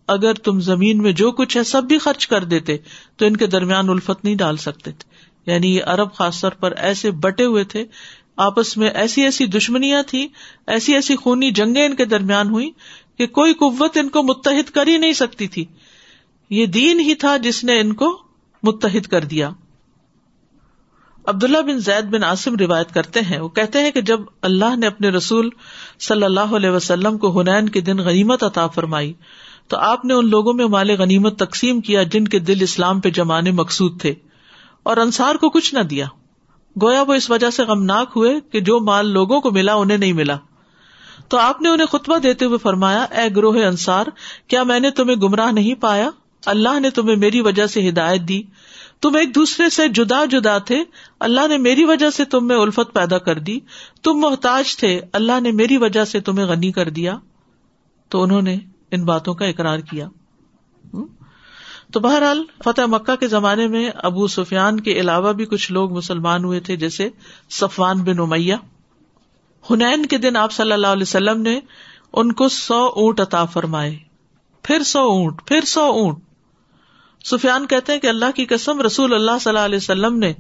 [0.07, 2.77] اگر تم زمین میں جو کچھ ہے سب بھی خرچ کر دیتے،
[3.17, 5.16] تو ان کے درمیان الفت نہیں ڈال سکتے۔ تھے
[5.47, 7.85] یعنی یہ ارب خاص طور پر ایسے بٹے ہوئے تھے،
[8.37, 10.29] آپس میں ایسی ایسی دشمنیاں تھی
[10.67, 12.71] ایسی ایسی خونی جنگیں ان کے درمیان ہوئی
[13.19, 15.65] کہ کوئی قوت ان کو متحد کر ہی نہیں سکتی تھی۔
[16.51, 18.23] یہ دین ہی تھا جس نے ان کو
[18.63, 19.51] متحد کر دیا۔
[21.27, 24.87] عبداللہ بن زید بن عاصم روایت کرتے ہیں، وہ کہتے ہیں کہ جب اللہ نے
[24.87, 25.51] اپنے رسول
[26.01, 29.13] صلی اللہ علیہ وسلم کو ہنین کے دن غنیمت عطا فرمائی،
[29.69, 33.11] تو آپ نے ان لوگوں میں مال غنیمت تقسیم کیا جن کے دل اسلام پہ
[33.11, 34.15] جمانے مقصود تھے۔
[34.87, 36.07] اور انصار کو کچھ نہ دیا۔
[36.83, 40.13] گویا وہ اس وجہ سے غمناک ہوئے کہ جو مال لوگوں کو ملا انہیں نہیں
[40.13, 40.37] ملا۔
[41.29, 44.05] تو آپ نے انہیں خطبہ دیتے ہوئے فرمایا، اے گروہ انصار،
[44.47, 46.11] کیا میں نے تمہیں گمراہ نہیں پایا؟
[46.47, 48.43] اللہ نے تمہیں میری وجہ سے ہدایت دی۔
[49.01, 50.85] تم ایک دوسرے سے جدا جدا تھے۔
[51.21, 53.61] اللہ نے میری وجہ سے تم میں الفت پیدا کر دی۔
[54.03, 57.19] تم محتاج تھے۔ اللہ نے میری وجہ سے تمہیں غنی کر دیا۔
[58.09, 58.59] تو انہوں نے
[58.91, 60.09] ان باتوں کا اقرار کیا۔
[61.93, 66.45] تو بہرحال فتح مکہ کے زمانے میں ابو سفیان کے علاوہ بھی کچھ لوگ مسلمان
[66.45, 67.09] ہوئے تھے، جیسے
[67.51, 68.55] سفان بن امیہ۔
[69.71, 71.61] ہنین کے دن آپ صلی اللہ علیہ وسلم نے
[72.13, 73.99] ان کو سو اونٹ عطا فرمائے۔
[74.63, 76.19] پھر سو اونٹ، پھر سو اونٹ۔
[77.25, 80.33] سفیان کہتے ہیں کہ اللہ کی قسم رسول اللہ صلی اللہ علیہ وسلم نے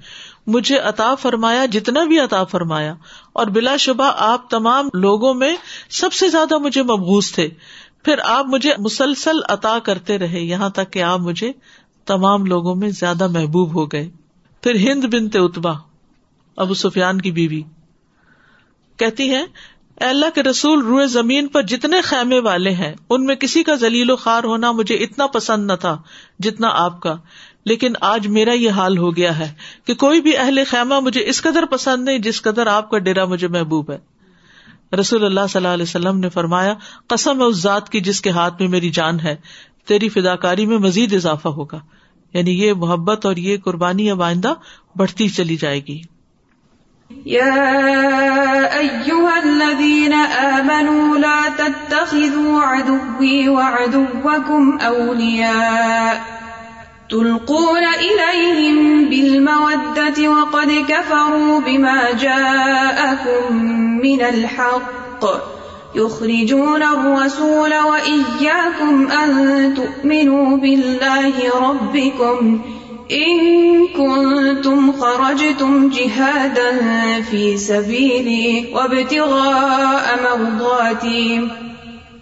[0.46, 2.94] مجھے عطا فرمایا، جتنا بھی عطا فرمایا۔
[3.32, 5.56] اور بلا شبہ آپ تمام لوگوں میں
[5.90, 7.48] سب سے زیادہ مجھے مبوس تھے۔
[8.06, 11.52] پھر آپ مجھے مسلسل عطا کرتے رہے، یہاں تک کہ آپ مجھے
[12.04, 14.10] تمام لوگوں میں زیادہ محبوب ہو گئے۔
[14.62, 15.72] پھر ہند بنتے اتبا
[16.56, 17.62] ابو سفیان کی بیوی۔
[18.96, 19.44] کہتی ہے
[20.00, 24.10] اللہ کے رسول، روئے زمین پر جتنے خیمے والے ہیں، ان میں کسی کا ذلیل
[24.10, 26.02] و خوار ہونا مجھے اتنا پسند نہ تھا
[26.38, 27.16] جتنا آپ کا۔
[27.64, 29.52] لیکن آج میرا یہ حال ہو گیا ہے
[29.84, 33.24] کہ کوئی بھی اہل خیمہ مجھے اس قدر پسند نہیں جس قدر آپ کا ڈیرا
[33.24, 34.15] مجھے محبوب ہے۔
[34.92, 36.74] رسول اللہ صلی اللہ علیہ وسلم نے فرمایا،
[37.06, 39.36] قسم اس ذات کی جس کے ہاتھ میں میری جان ہے،
[39.86, 41.80] تیری فداکاری میں مزید اضافہ ہوگا۔
[42.34, 44.54] یعنی یہ محبت اور یہ قربانی اب آئندہ
[44.96, 46.00] بڑھتی چلی جائے گی۔
[57.10, 63.56] تلقون إليهم بالمودة وقد كفروا بما جاءكم
[64.02, 65.24] من الحق.
[65.94, 72.60] يخرجون الرسول وإياكم أن تؤمنوا بالله ربكم
[73.10, 73.38] إن
[73.88, 76.70] كنتم خرجتم جهادا
[77.30, 81.48] في سبيلي وابتغاء مرضاتي.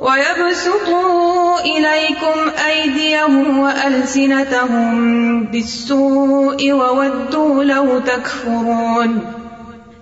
[0.00, 9.20] ويبسطوا إليكم أيديهم وألسنتهم بالسوء وودوا لو تكفرون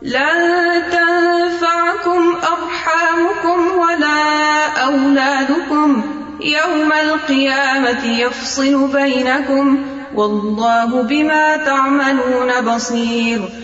[0.02, 6.02] لن تنفعكم أرحامكم ولا أولادكم
[6.40, 9.78] يوم القيامة يفصل بينكم
[10.14, 13.63] والله بما تعملون بصير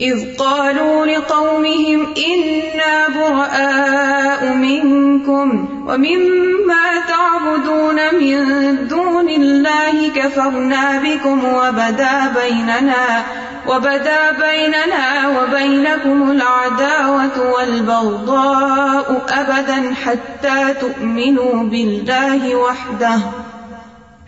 [0.00, 8.38] إذ قالوا لقومهم إنا براء منكم ومما تعبدون من
[8.88, 13.24] دون الله كفرنا بكم وبدا بيننا
[13.68, 23.18] وبدا بيننا وبينكم العداوة والبغضاء أبدا حتى تؤمنوا بالله وحده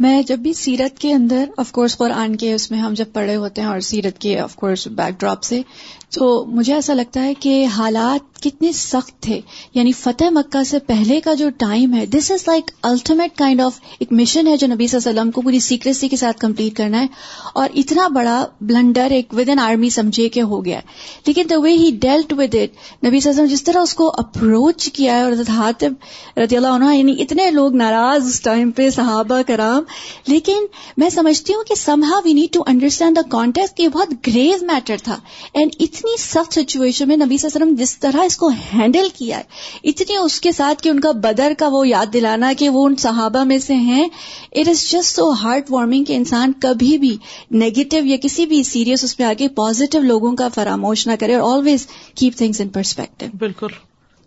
[0.00, 3.36] میں جب بھی سیرت کے اندر آف کورس قرآن کے اس میں ہم جب پڑھے
[3.36, 5.62] ہوتے ہیں اور سیرت کے آف کورس بیک ڈراپ سے
[6.08, 9.40] تو مجھے ایسا لگتا ہے کہ حالات کتنے سخت تھے۔
[9.74, 13.80] یعنی فتح مکہ سے پہلے کا جو ٹائم ہے this is like ultimate kind of
[13.98, 16.76] ایک مشن ہے جو نبی صلی اللہ علیہ وسلم کو پوری سیکریسی کے ساتھ کمپلیٹ
[16.76, 17.06] کرنا ہے۔
[17.54, 20.80] اور اتنا بڑا بلنڈر ایک ود این آرمی سمجھے کہ ہو گیا
[21.26, 23.94] لیکن the way he dealt with it نبی صلی اللہ علیہ وسلم جس طرح اس
[23.94, 25.92] کو اپروچ کیا ہے اور حاطب
[26.38, 29.82] رضی اللہ عنہ یعنی اتنے لوگ ناراض اس ٹائم پہ، صحابہ کرام۔
[30.26, 34.64] لیکن میں سمجھتی ہوں کہ Simha we need to understand the contact یہ بہت گریو
[34.66, 35.16] میٹر تھا۔
[35.54, 39.08] اینڈ اتنی سخت سچویشن میں نبی صلی اللہ علیہ وسلم جس طرح اس کو ہینڈل
[39.18, 39.42] کیا ہے۔
[39.84, 42.96] اتنی اس کے ساتھ کہ ان کا بدر کا وہ یاد دلانا کہ وہ ان
[42.96, 44.08] صحابہ میں سے ہیں۔
[44.52, 45.30] It is just so
[45.70, 47.16] heartwarming کہ انسان کبھی بھی
[47.50, 51.58] نیگیٹو یا کسی بھی سیریس اس پہ آگے پازیٹو لوگوں کا فراموش نہ کرے اور
[51.58, 53.66] always keep things in perspective بالکل۔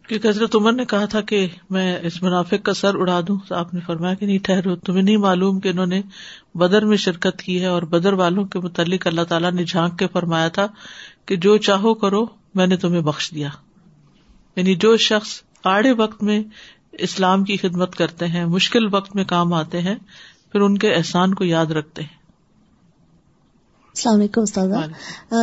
[0.08, 3.56] کیونکہ حضرت عمر نے کہا تھا کہ میں اس منافق کا سر اڑا دوں۔ تو
[3.56, 6.02] آپ نے فرمایا کہ نہیں، ٹھہرو۔ تمہیں نہیں معلوم کہ انہوں نے
[6.56, 10.08] بدر میں شرکت کی ہے اور بدر والوں کے متعلق اللہ تعالیٰ نے جھانک کے
[10.14, 10.68] فرمایا تھا
[11.26, 13.50] کہ جو چاہو کرو، میں نے تمہیں بخش دیا۔
[14.58, 16.44] یعنی جو شخص آڑے وقت میں
[16.92, 19.96] اسلام کی خدمت کرتے ہیں، مشکل وقت میں کام آتے ہیں،
[20.52, 22.17] پھر ان کے احسان کو یاد رکھتے ہیں۔
[23.98, 24.68] السلام علیکم استاد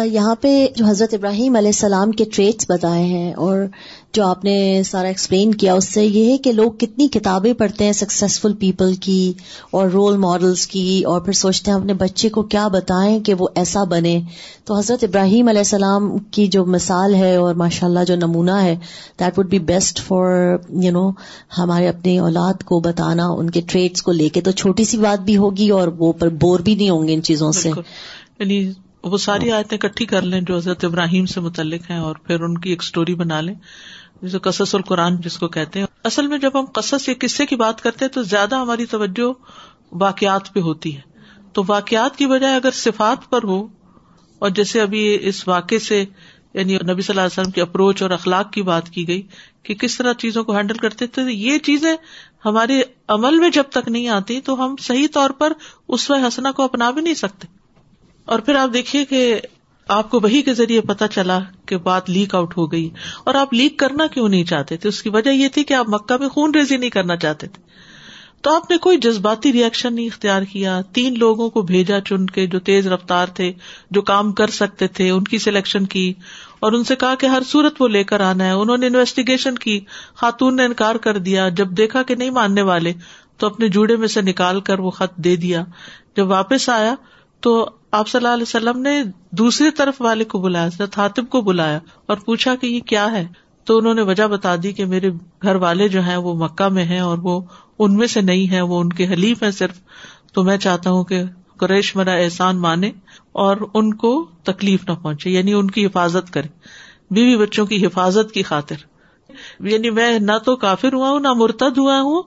[0.07, 3.59] یہاں پہ جو حضرت ابراہیم علیہ السلام کے ٹریٹس بتائے ہیں اور
[4.13, 7.85] جو آپ نے سارا ایکسپلین کیا اس سے یہ ہے کہ لوگ کتنی کتابیں پڑھتے
[7.85, 9.33] ہیں سکسیزفل پیپل کی
[9.71, 13.49] اور رول ماڈلس کی اور پھر سوچتے ہیں اپنے بچے کو کیا بتائیں کہ وہ
[13.55, 14.21] ایسا بنے۔
[14.65, 18.77] تو حضرت ابراہیم علیہ السلام کی جو مثال ہے اور ماشاء اللہ جو نمونہ ہے
[19.21, 21.11] that would be best for you know
[21.59, 25.21] ہمارے اپنی اولاد کو بتانا ان کے ٹریڈس کو لے کے۔ تو چھوٹی سی بات
[25.21, 27.71] بھی ہوگی اور وہ پر بور بھی نہیں ہوں گے ان چیزوں سے۔
[28.39, 32.41] یعنی وہ ساری آیتیں کٹھی کر لیں جو حضرت ابراہیم سے متعلق ہیں اور پھر
[32.41, 33.55] ان کی ایک اسٹوری بنا لیں
[34.23, 37.57] جسے قصص القرآن جس کو کہتے ہیں۔ اصل میں جب ہم قصص یا قصے کی
[37.57, 39.33] بات کرتے ہیں تو زیادہ ہماری توجہ
[39.93, 41.01] واقعات پہ ہوتی ہے۔
[41.53, 43.67] تو واقعات کی بجائے اگر صفات پر ہو
[44.39, 46.05] اور جیسے ابھی اس واقعے سے
[46.55, 49.23] یعنی نبی صلی اللہ علیہ وسلم کی اپروچ اور اخلاق کی بات کی گئی
[49.63, 51.97] کہ کس طرح چیزوں کو ہینڈل کرتے تھے یہ چیزیں
[52.45, 55.53] ہمارے عمل میں جب تک نہیں آتی تو ہم صحیح طور پر
[55.89, 57.54] اس و حسنا کو اپنا بھی نہیں سکتے۔
[58.25, 59.41] اور پھر آپ دیکھیے کہ
[59.89, 62.91] آپ کو وہی کے ذریعے پتا چلا کہ بات لیک آؤٹ ہو گئی
[63.25, 65.89] اور آپ لیک کرنا کیوں نہیں چاہتے تھے؟ اس کی وجہ یہ تھی کہ آپ
[65.89, 67.63] مکہ میں خون ریزی نہیں کرنا چاہتے تھے۔
[68.43, 72.47] تو آپ نے کوئی جذباتی ریئیکشن نہیں اختیار کیا۔ تین لوگوں کو بھیجا چن کے
[72.47, 73.53] جو تیز رفتار تھے،
[73.91, 76.15] جو کام کر سکتے تھے، ان کی سلیکشن کی
[76.61, 79.55] اور ان سے کہا کہ ہر صورت وہ لے کر آنا ہے۔ انہوں نے انویسٹیگیشن
[79.55, 79.81] کی۔
[80.15, 82.93] خاتون نے انکار کر دیا۔ جب دیکھا کہ نہیں ماننے والے،
[83.37, 85.65] تو اپنے جوڑے میں سے نکال کر وہ خط دے دیا۔
[86.17, 86.95] جب واپس آیا
[87.45, 91.79] تو آپ صلی اللہ علیہ وسلم نے دوسری طرف والے کو بلایا حاطب کو بلایا
[92.07, 93.29] اور پوچھا کہ یہ کیا ہے؟
[93.65, 95.11] تو انہوں نے وجہ بتا دی کہ میرے
[95.43, 97.41] گھر والے جو ہیں وہ مکہ میں ہیں اور وہ
[97.79, 99.81] ان میں سے نہیں ہے وہ ان کے حلیف ہے صرف۔
[100.33, 101.23] تو میں چاہتا ہوں کہ
[101.59, 102.91] قریش میرا احسان مانے
[103.33, 106.49] اور ان کو تکلیف نہ پہنچے یعنی ان کی حفاظت کرے،
[107.11, 108.77] بیوی بچوں کی حفاظت کی خاطر۔
[109.61, 112.23] یعنی میں نہ تو کافر ہوا ہوں، نہ مرتد ہوا ہوں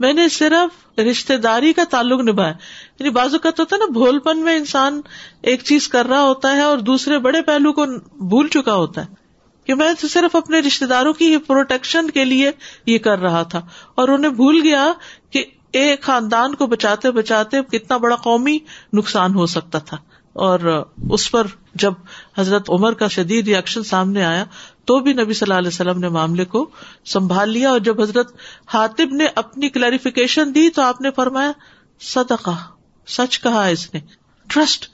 [0.00, 2.52] میں نے صرف رشتے داری کا تعلق نبھایا۔
[2.98, 5.00] یعنی بازو کا تو نا بھول پن میں انسان
[5.42, 7.86] ایک چیز کر رہا ہوتا ہے اور دوسرے بڑے پہلو کو
[8.28, 9.14] بھول چکا ہوتا ہے
[9.64, 12.50] کہ میں تو صرف اپنے رشتے داروں کی پروٹیکشن کے لیے
[12.86, 13.60] یہ کر رہا تھا۔
[13.94, 14.92] اور انہیں بھول گیا
[15.30, 18.58] کہ ایک خاندان کو بچاتے بچاتے کتنا بڑا قومی
[18.92, 19.96] نقصان ہو سکتا تھا۔
[20.32, 21.92] اور اس پر جب
[22.38, 24.44] حضرت عمر کا شدید ریئیکشن سامنے آیا
[24.90, 26.70] تو بھی نبی صلی اللہ علیہ وسلم نے معاملے کو
[27.04, 28.32] سنبھال لیا اور جب حضرت
[28.74, 31.52] حاطب نے اپنی کلیریفیکیشن دی تو آپ نے فرمایا،
[32.00, 32.56] صدقہ،
[33.06, 34.00] سچ کہا اس نے۔
[34.48, 34.86] ٹرسٹ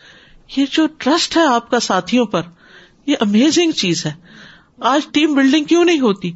[0.56, 2.42] یہ جو ٹرسٹ ہے آپ کا ساتھیوں پر،
[3.06, 4.12] یہ امیزنگ چیز ہے۔
[4.80, 6.32] آج ٹیم بلڈنگ کیوں نہیں ہوتی؟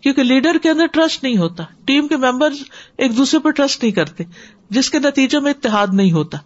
[0.00, 2.50] کیونکہ لیڈر کے اندر ٹرسٹ نہیں ہوتا۔ ٹیم کے ممبر
[2.98, 4.24] ایک دوسرے پر ٹرسٹ نہیں کرتے۔
[4.70, 6.38] جس کے نتیجے میں اتحاد نہیں ہوتا۔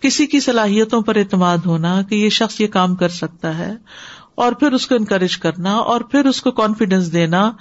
[0.00, 3.72] کسی کی صلاحیتوں پر اعتماد ہونا کہ یہ شخص یہ کام کر سکتا ہے۔
[4.34, 7.52] اور پھر اس کو انکریج کرنا اور پھر اس کو کانفیڈینس دینا۔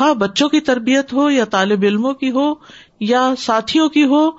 [0.00, 2.54] ہاں بچوں کی تربیت ہو یا طالب علموں کی ہو
[3.00, 4.30] یا ساتھیوں کی ہو،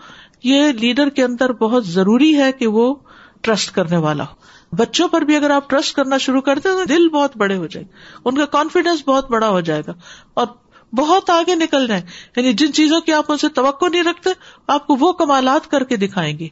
[0.43, 2.95] یہ لیڈر کے اندر بہت ضروری ہے کہ وہ
[3.41, 7.09] ٹرسٹ کرنے والا ہو۔ بچوں پر بھی اگر آپ ٹرسٹ کرنا شروع کرتے تو دل
[7.09, 7.85] بہت بڑے ہو جائے
[8.25, 9.93] ان کا کانفیڈینس بہت بڑا ہو جائے گا۔
[10.33, 10.47] اور
[10.93, 12.03] بہت آگے نکل جائیں۔
[12.37, 14.29] یعنی جن چیزوں کی آپ ان سے توقع نہیں رکھتے،
[14.67, 16.47] آپ کو وہ کمالات کر کے دکھائیں گے۔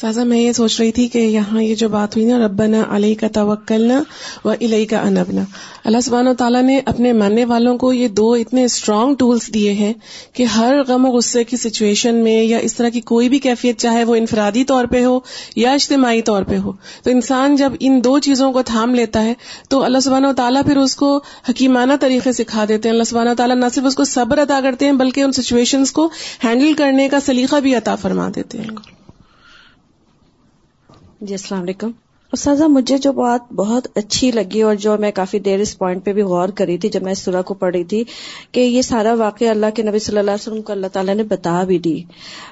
[0.00, 3.14] سازا میں یہ سوچ رہی تھی کہ یہاں یہ جو بات ہوئی نا، ربنا علیہ
[3.20, 4.02] کا توکلنا
[4.44, 5.42] و علیہ کا انبنا۔
[5.84, 9.72] اللہ سبحانہ و تعالیٰ نے اپنے ماننے والوں کو یہ دو اتنے اسٹرانگ ٹولس دیے
[9.72, 9.92] ہیں
[10.32, 13.78] کہ ہر غم و غصے کی سچویشن میں یا اس طرح کی کوئی بھی کیفیت،
[13.78, 15.20] چاہے وہ انفرادی طور پہ ہو
[15.56, 16.72] یا اجتماعی طور پہ ہو۔
[17.04, 19.34] تو انسان جب ان دو چیزوں کو تھام لیتا ہے،
[19.68, 23.30] تو اللہ سبحانہ و تعالیٰ پھر اس کو حکیمانہ طریقے سکھا دیتے ہیں۔ اللہ سبحانہ
[23.30, 26.10] و تعالیٰ نہ صرف اس کو صبر ادا کرتے ہیں، بلکہ ان سچویشنز کو
[26.44, 29.01] ہینڈل کرنے کا سلیقہ بھی عطا فرما دیتے ہیں۔
[31.22, 31.90] جی السلام علیکم۔
[32.32, 36.12] اساتذہ مجھے جو بات بہت اچھی لگی اور جو میں کافی دیر اس پوائنٹ پہ
[36.12, 38.04] بھی غور کری تھی جب میں اس سورہ کو پڑھی تھی
[38.52, 41.22] کہ یہ سارا واقعہ اللہ کے نبی صلی اللہ علیہ وسلم کو اللہ تعالیٰ نے
[41.22, 42.02] بتا بھی دی۔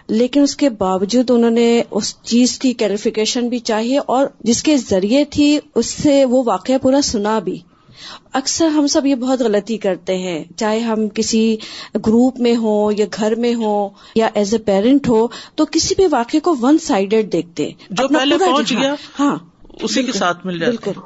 [0.08, 4.76] لیکن اس کے باوجود انہوں نے اس چیز کی کلیریفیکیشن بھی چاہیے اور جس کے
[4.76, 7.58] ذریعے تھی اس سے وہ واقعہ پورا سنا بھی۔
[8.32, 11.56] اکثر ہم سب یہ بہت غلطی کرتے ہیں۔ چاہے ہم کسی
[12.06, 16.06] گروپ میں ہو یا گھر میں ہو یا ایز اے پیرنٹ ہو تو کسی بھی
[16.10, 19.36] واقعے کو ون سائڈیڈ دیکھتے جو پہلے پہنچ گیا ہاں۔
[19.82, 21.00] اسی کے ساتھ مل جائے بالکل۔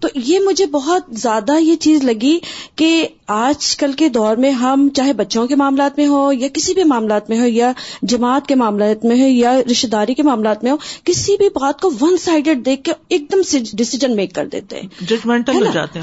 [0.00, 2.38] تو یہ مجھے بہت زیادہ یہ چیز لگی
[2.76, 6.74] کہ آج کل کے دور میں ہم چاہے بچوں کے معاملات میں ہو یا کسی
[6.74, 7.72] بھی معاملات میں ہو یا
[8.02, 11.80] جماعت کے معاملات میں ہو یا رشتے داری کے معاملات میں ہو کسی بھی بات
[11.80, 14.88] کو ون سائڈیڈ دیکھ کے ایک دم سے ڈسیزن میک کر دیتے ہیں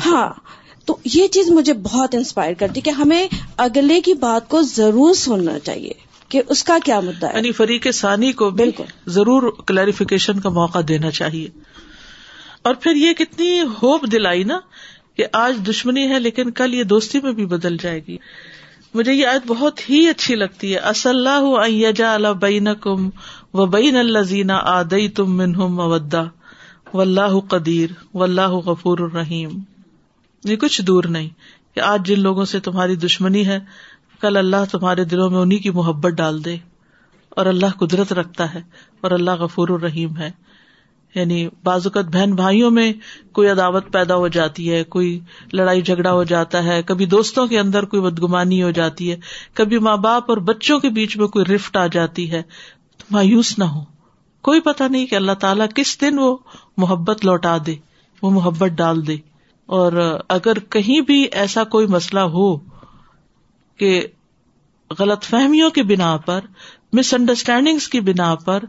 [0.05, 0.29] ہاں
[0.85, 5.59] تو یہ چیز مجھے بہت انسپائر کرتی کہ ہمیں اگلے کی بات کو ضرور سننا
[5.59, 5.91] چاہیے
[6.29, 10.79] کہ اس کا کیا مدعا ہے۔ یعنی فریق ثانی کو بالکل۔ ضرور کلیریفیکیشن کا موقع
[10.87, 11.47] دینا چاہیے۔
[12.65, 14.59] اور پھر یہ کتنی ہوپ دلائی نا
[15.17, 18.17] کہ آج دشمنی ہے لیکن کل یہ دوستی میں بھی بدل جائے گی۔
[18.93, 23.09] مجھے یہ آیت بہت ہی اچھی لگتی ہے۔ اص اللہ بین کم
[23.53, 26.23] و بین اللہ زینا آدئی تم منہم مودا
[26.93, 29.49] و اللہ قدیر و اللہ غفور الرحیم۔
[30.43, 31.29] یہ کچھ دور نہیں
[31.75, 33.59] کہ آج جن لوگوں سے تمہاری دشمنی ہے،
[34.21, 36.57] کل اللہ تمہارے دلوں میں انہیں کی محبت ڈال دے۔
[37.29, 38.61] اور اللہ قدرت رکھتا ہے
[39.01, 40.31] اور اللہ غفور الرحیم ہے۔
[41.15, 42.93] یعنی بعض اوقات بہن بھائیوں میں
[43.31, 45.19] کوئی عداوت پیدا ہو جاتی ہے، کوئی
[45.53, 49.17] لڑائی جھگڑا ہو جاتا ہے، کبھی دوستوں کے اندر کوئی بدگمانی ہو جاتی ہے،
[49.53, 52.41] کبھی ماں باپ اور بچوں کے بیچ میں کوئی رفٹ آ جاتی ہے۔
[52.97, 53.83] تو مایوس نہ ہو۔
[54.41, 56.37] کوئی پتا نہیں کہ اللہ تعالیٰ کس دن وہ
[56.77, 57.75] محبت لوٹا دے،
[58.21, 59.15] وہ محبت ڈال دے۔
[59.65, 62.57] اور اگر کہیں بھی ایسا کوئی مسئلہ ہو
[63.77, 64.07] کہ
[64.99, 66.39] غلط فہمیوں کی بنا پر
[66.93, 68.63] مس انڈرسٹینڈنگ کی بنا پر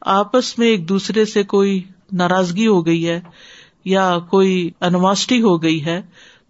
[0.00, 1.82] آپس میں ایک دوسرے سے کوئی
[2.12, 3.20] ناراضگی ہو گئی ہے
[3.84, 6.02] یا کوئی انواسٹی ہو گئی ہے،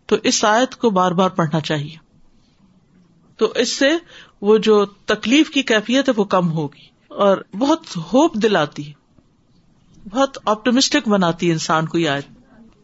[0.06, 1.96] تو اس آیت کو بار بار پڑھنا چاہیے۔
[3.36, 3.88] تو اس سے
[4.40, 8.92] وہ جو تکلیف کی کیفیت ہے وہ کم ہوگی اور بہت ہوپ دلاتی ہے۔
[10.10, 12.26] بہت آپٹمسٹک بناتی ہے انسان کو یہ آیت۔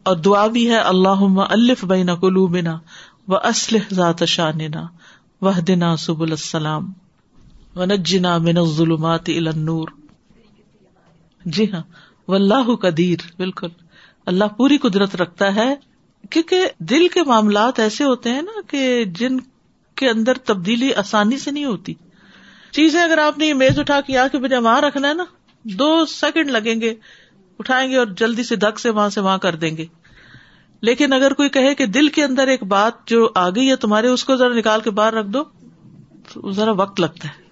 [0.03, 2.79] اور دعا بھی ہے اللہ الف بین قلوبنا
[3.27, 4.87] و اسلح ذات شاننا
[5.41, 6.93] وحدنا سب السلام۔
[7.75, 9.87] ونجنا من الظلمات الى النور۔
[11.45, 11.83] جی ہاں
[12.27, 13.67] واللہ قدیر، بالکل۔
[14.25, 15.75] اللہ پوری قدرت رکھتا ہے۔
[16.29, 19.37] کیونکہ دل کے معاملات ایسے ہوتے ہیں نا کہ جن
[19.95, 21.93] کے اندر تبدیلی آسانی سے نہیں ہوتی۔
[22.71, 25.23] چیزیں اگر آپ نے یہ میز اٹھا کے آ کے بجائے وہاں رکھنا ہے نا،
[25.63, 26.93] دو سیکنڈ لگیں گے،
[27.59, 29.85] اٹھائیں گے اور جلدی سے دک سے وہاں سے وہاں کر دیں گے۔
[30.81, 34.07] لیکن اگر کوئی کہے کہ دل کے اندر ایک بات جو آ گئی ہے، تمہارے
[34.07, 35.43] اس کو ذرا نکال کے باہر رکھ دو،
[36.33, 37.43] تو ذرا وقت لگتا ہے۔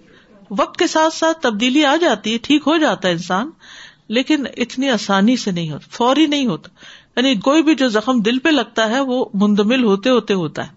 [0.50, 3.50] وقت کے ساتھ ساتھ تبدیلی آ جاتی ہے، ٹھیک ہو جاتا ہے انسان۔
[4.12, 6.68] لیکن اتنی آسانی سے نہیں ہوتا، فوری نہیں ہوتا۔
[7.16, 10.72] یعنی کوئی بھی جو زخم دل پہ لگتا ہے، وہ مندمل ہوتے ہوتے ہوتا ہے۔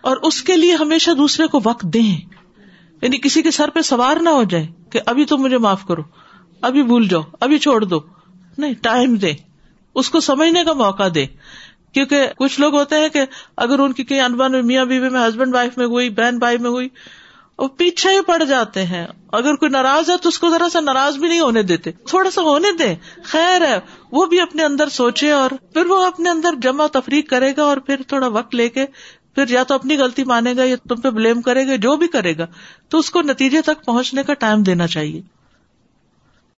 [0.00, 2.20] اور اس کے لیے ہمیشہ دوسرے کو وقت دیں۔
[3.02, 6.02] یعنی کسی کے سر پہ سوار نہ ہو جائے کہ ابھی تو مجھے معاف کرو،
[6.60, 8.00] ابھی بھول جاؤ، ابھی چھوڑ دو۔
[8.58, 9.32] نہیں، ٹائم دے
[9.94, 11.26] اس کو سمجھنے کا موقع دے
[11.92, 13.20] کیونکہ کچھ لوگ ہوتے ہیں کہ
[13.56, 16.70] اگر ان کی کہیں انبن میاں بیوی میں، ہسبینڈ وائف میں ہوئی، بہن بھائی میں
[16.70, 16.88] ہوئی
[17.58, 20.80] وہ پیچھے ہی پڑ جاتے ہیں۔ اگر کوئی ناراض ہے تو اس کو ذرا سا
[20.80, 22.94] ناراض بھی نہیں ہونے دیتے۔ تھوڑا سا ہونے دیں۔
[23.24, 23.78] خیر ہے،
[24.12, 27.76] وہ بھی اپنے اندر سوچے اور پھر وہ اپنے اندر جمع تفریح کرے گا اور
[27.76, 28.86] پھر تھوڑا وقت لے کے
[29.34, 32.06] پھر یا تو اپنی غلطی مانے گا یا تم پہ بلیم کرے گا، جو بھی
[32.08, 32.46] کرے گا،
[32.88, 35.35] تو اس کو نتیجے تک پہنچنے کا ٹائم دینا چاہیے۔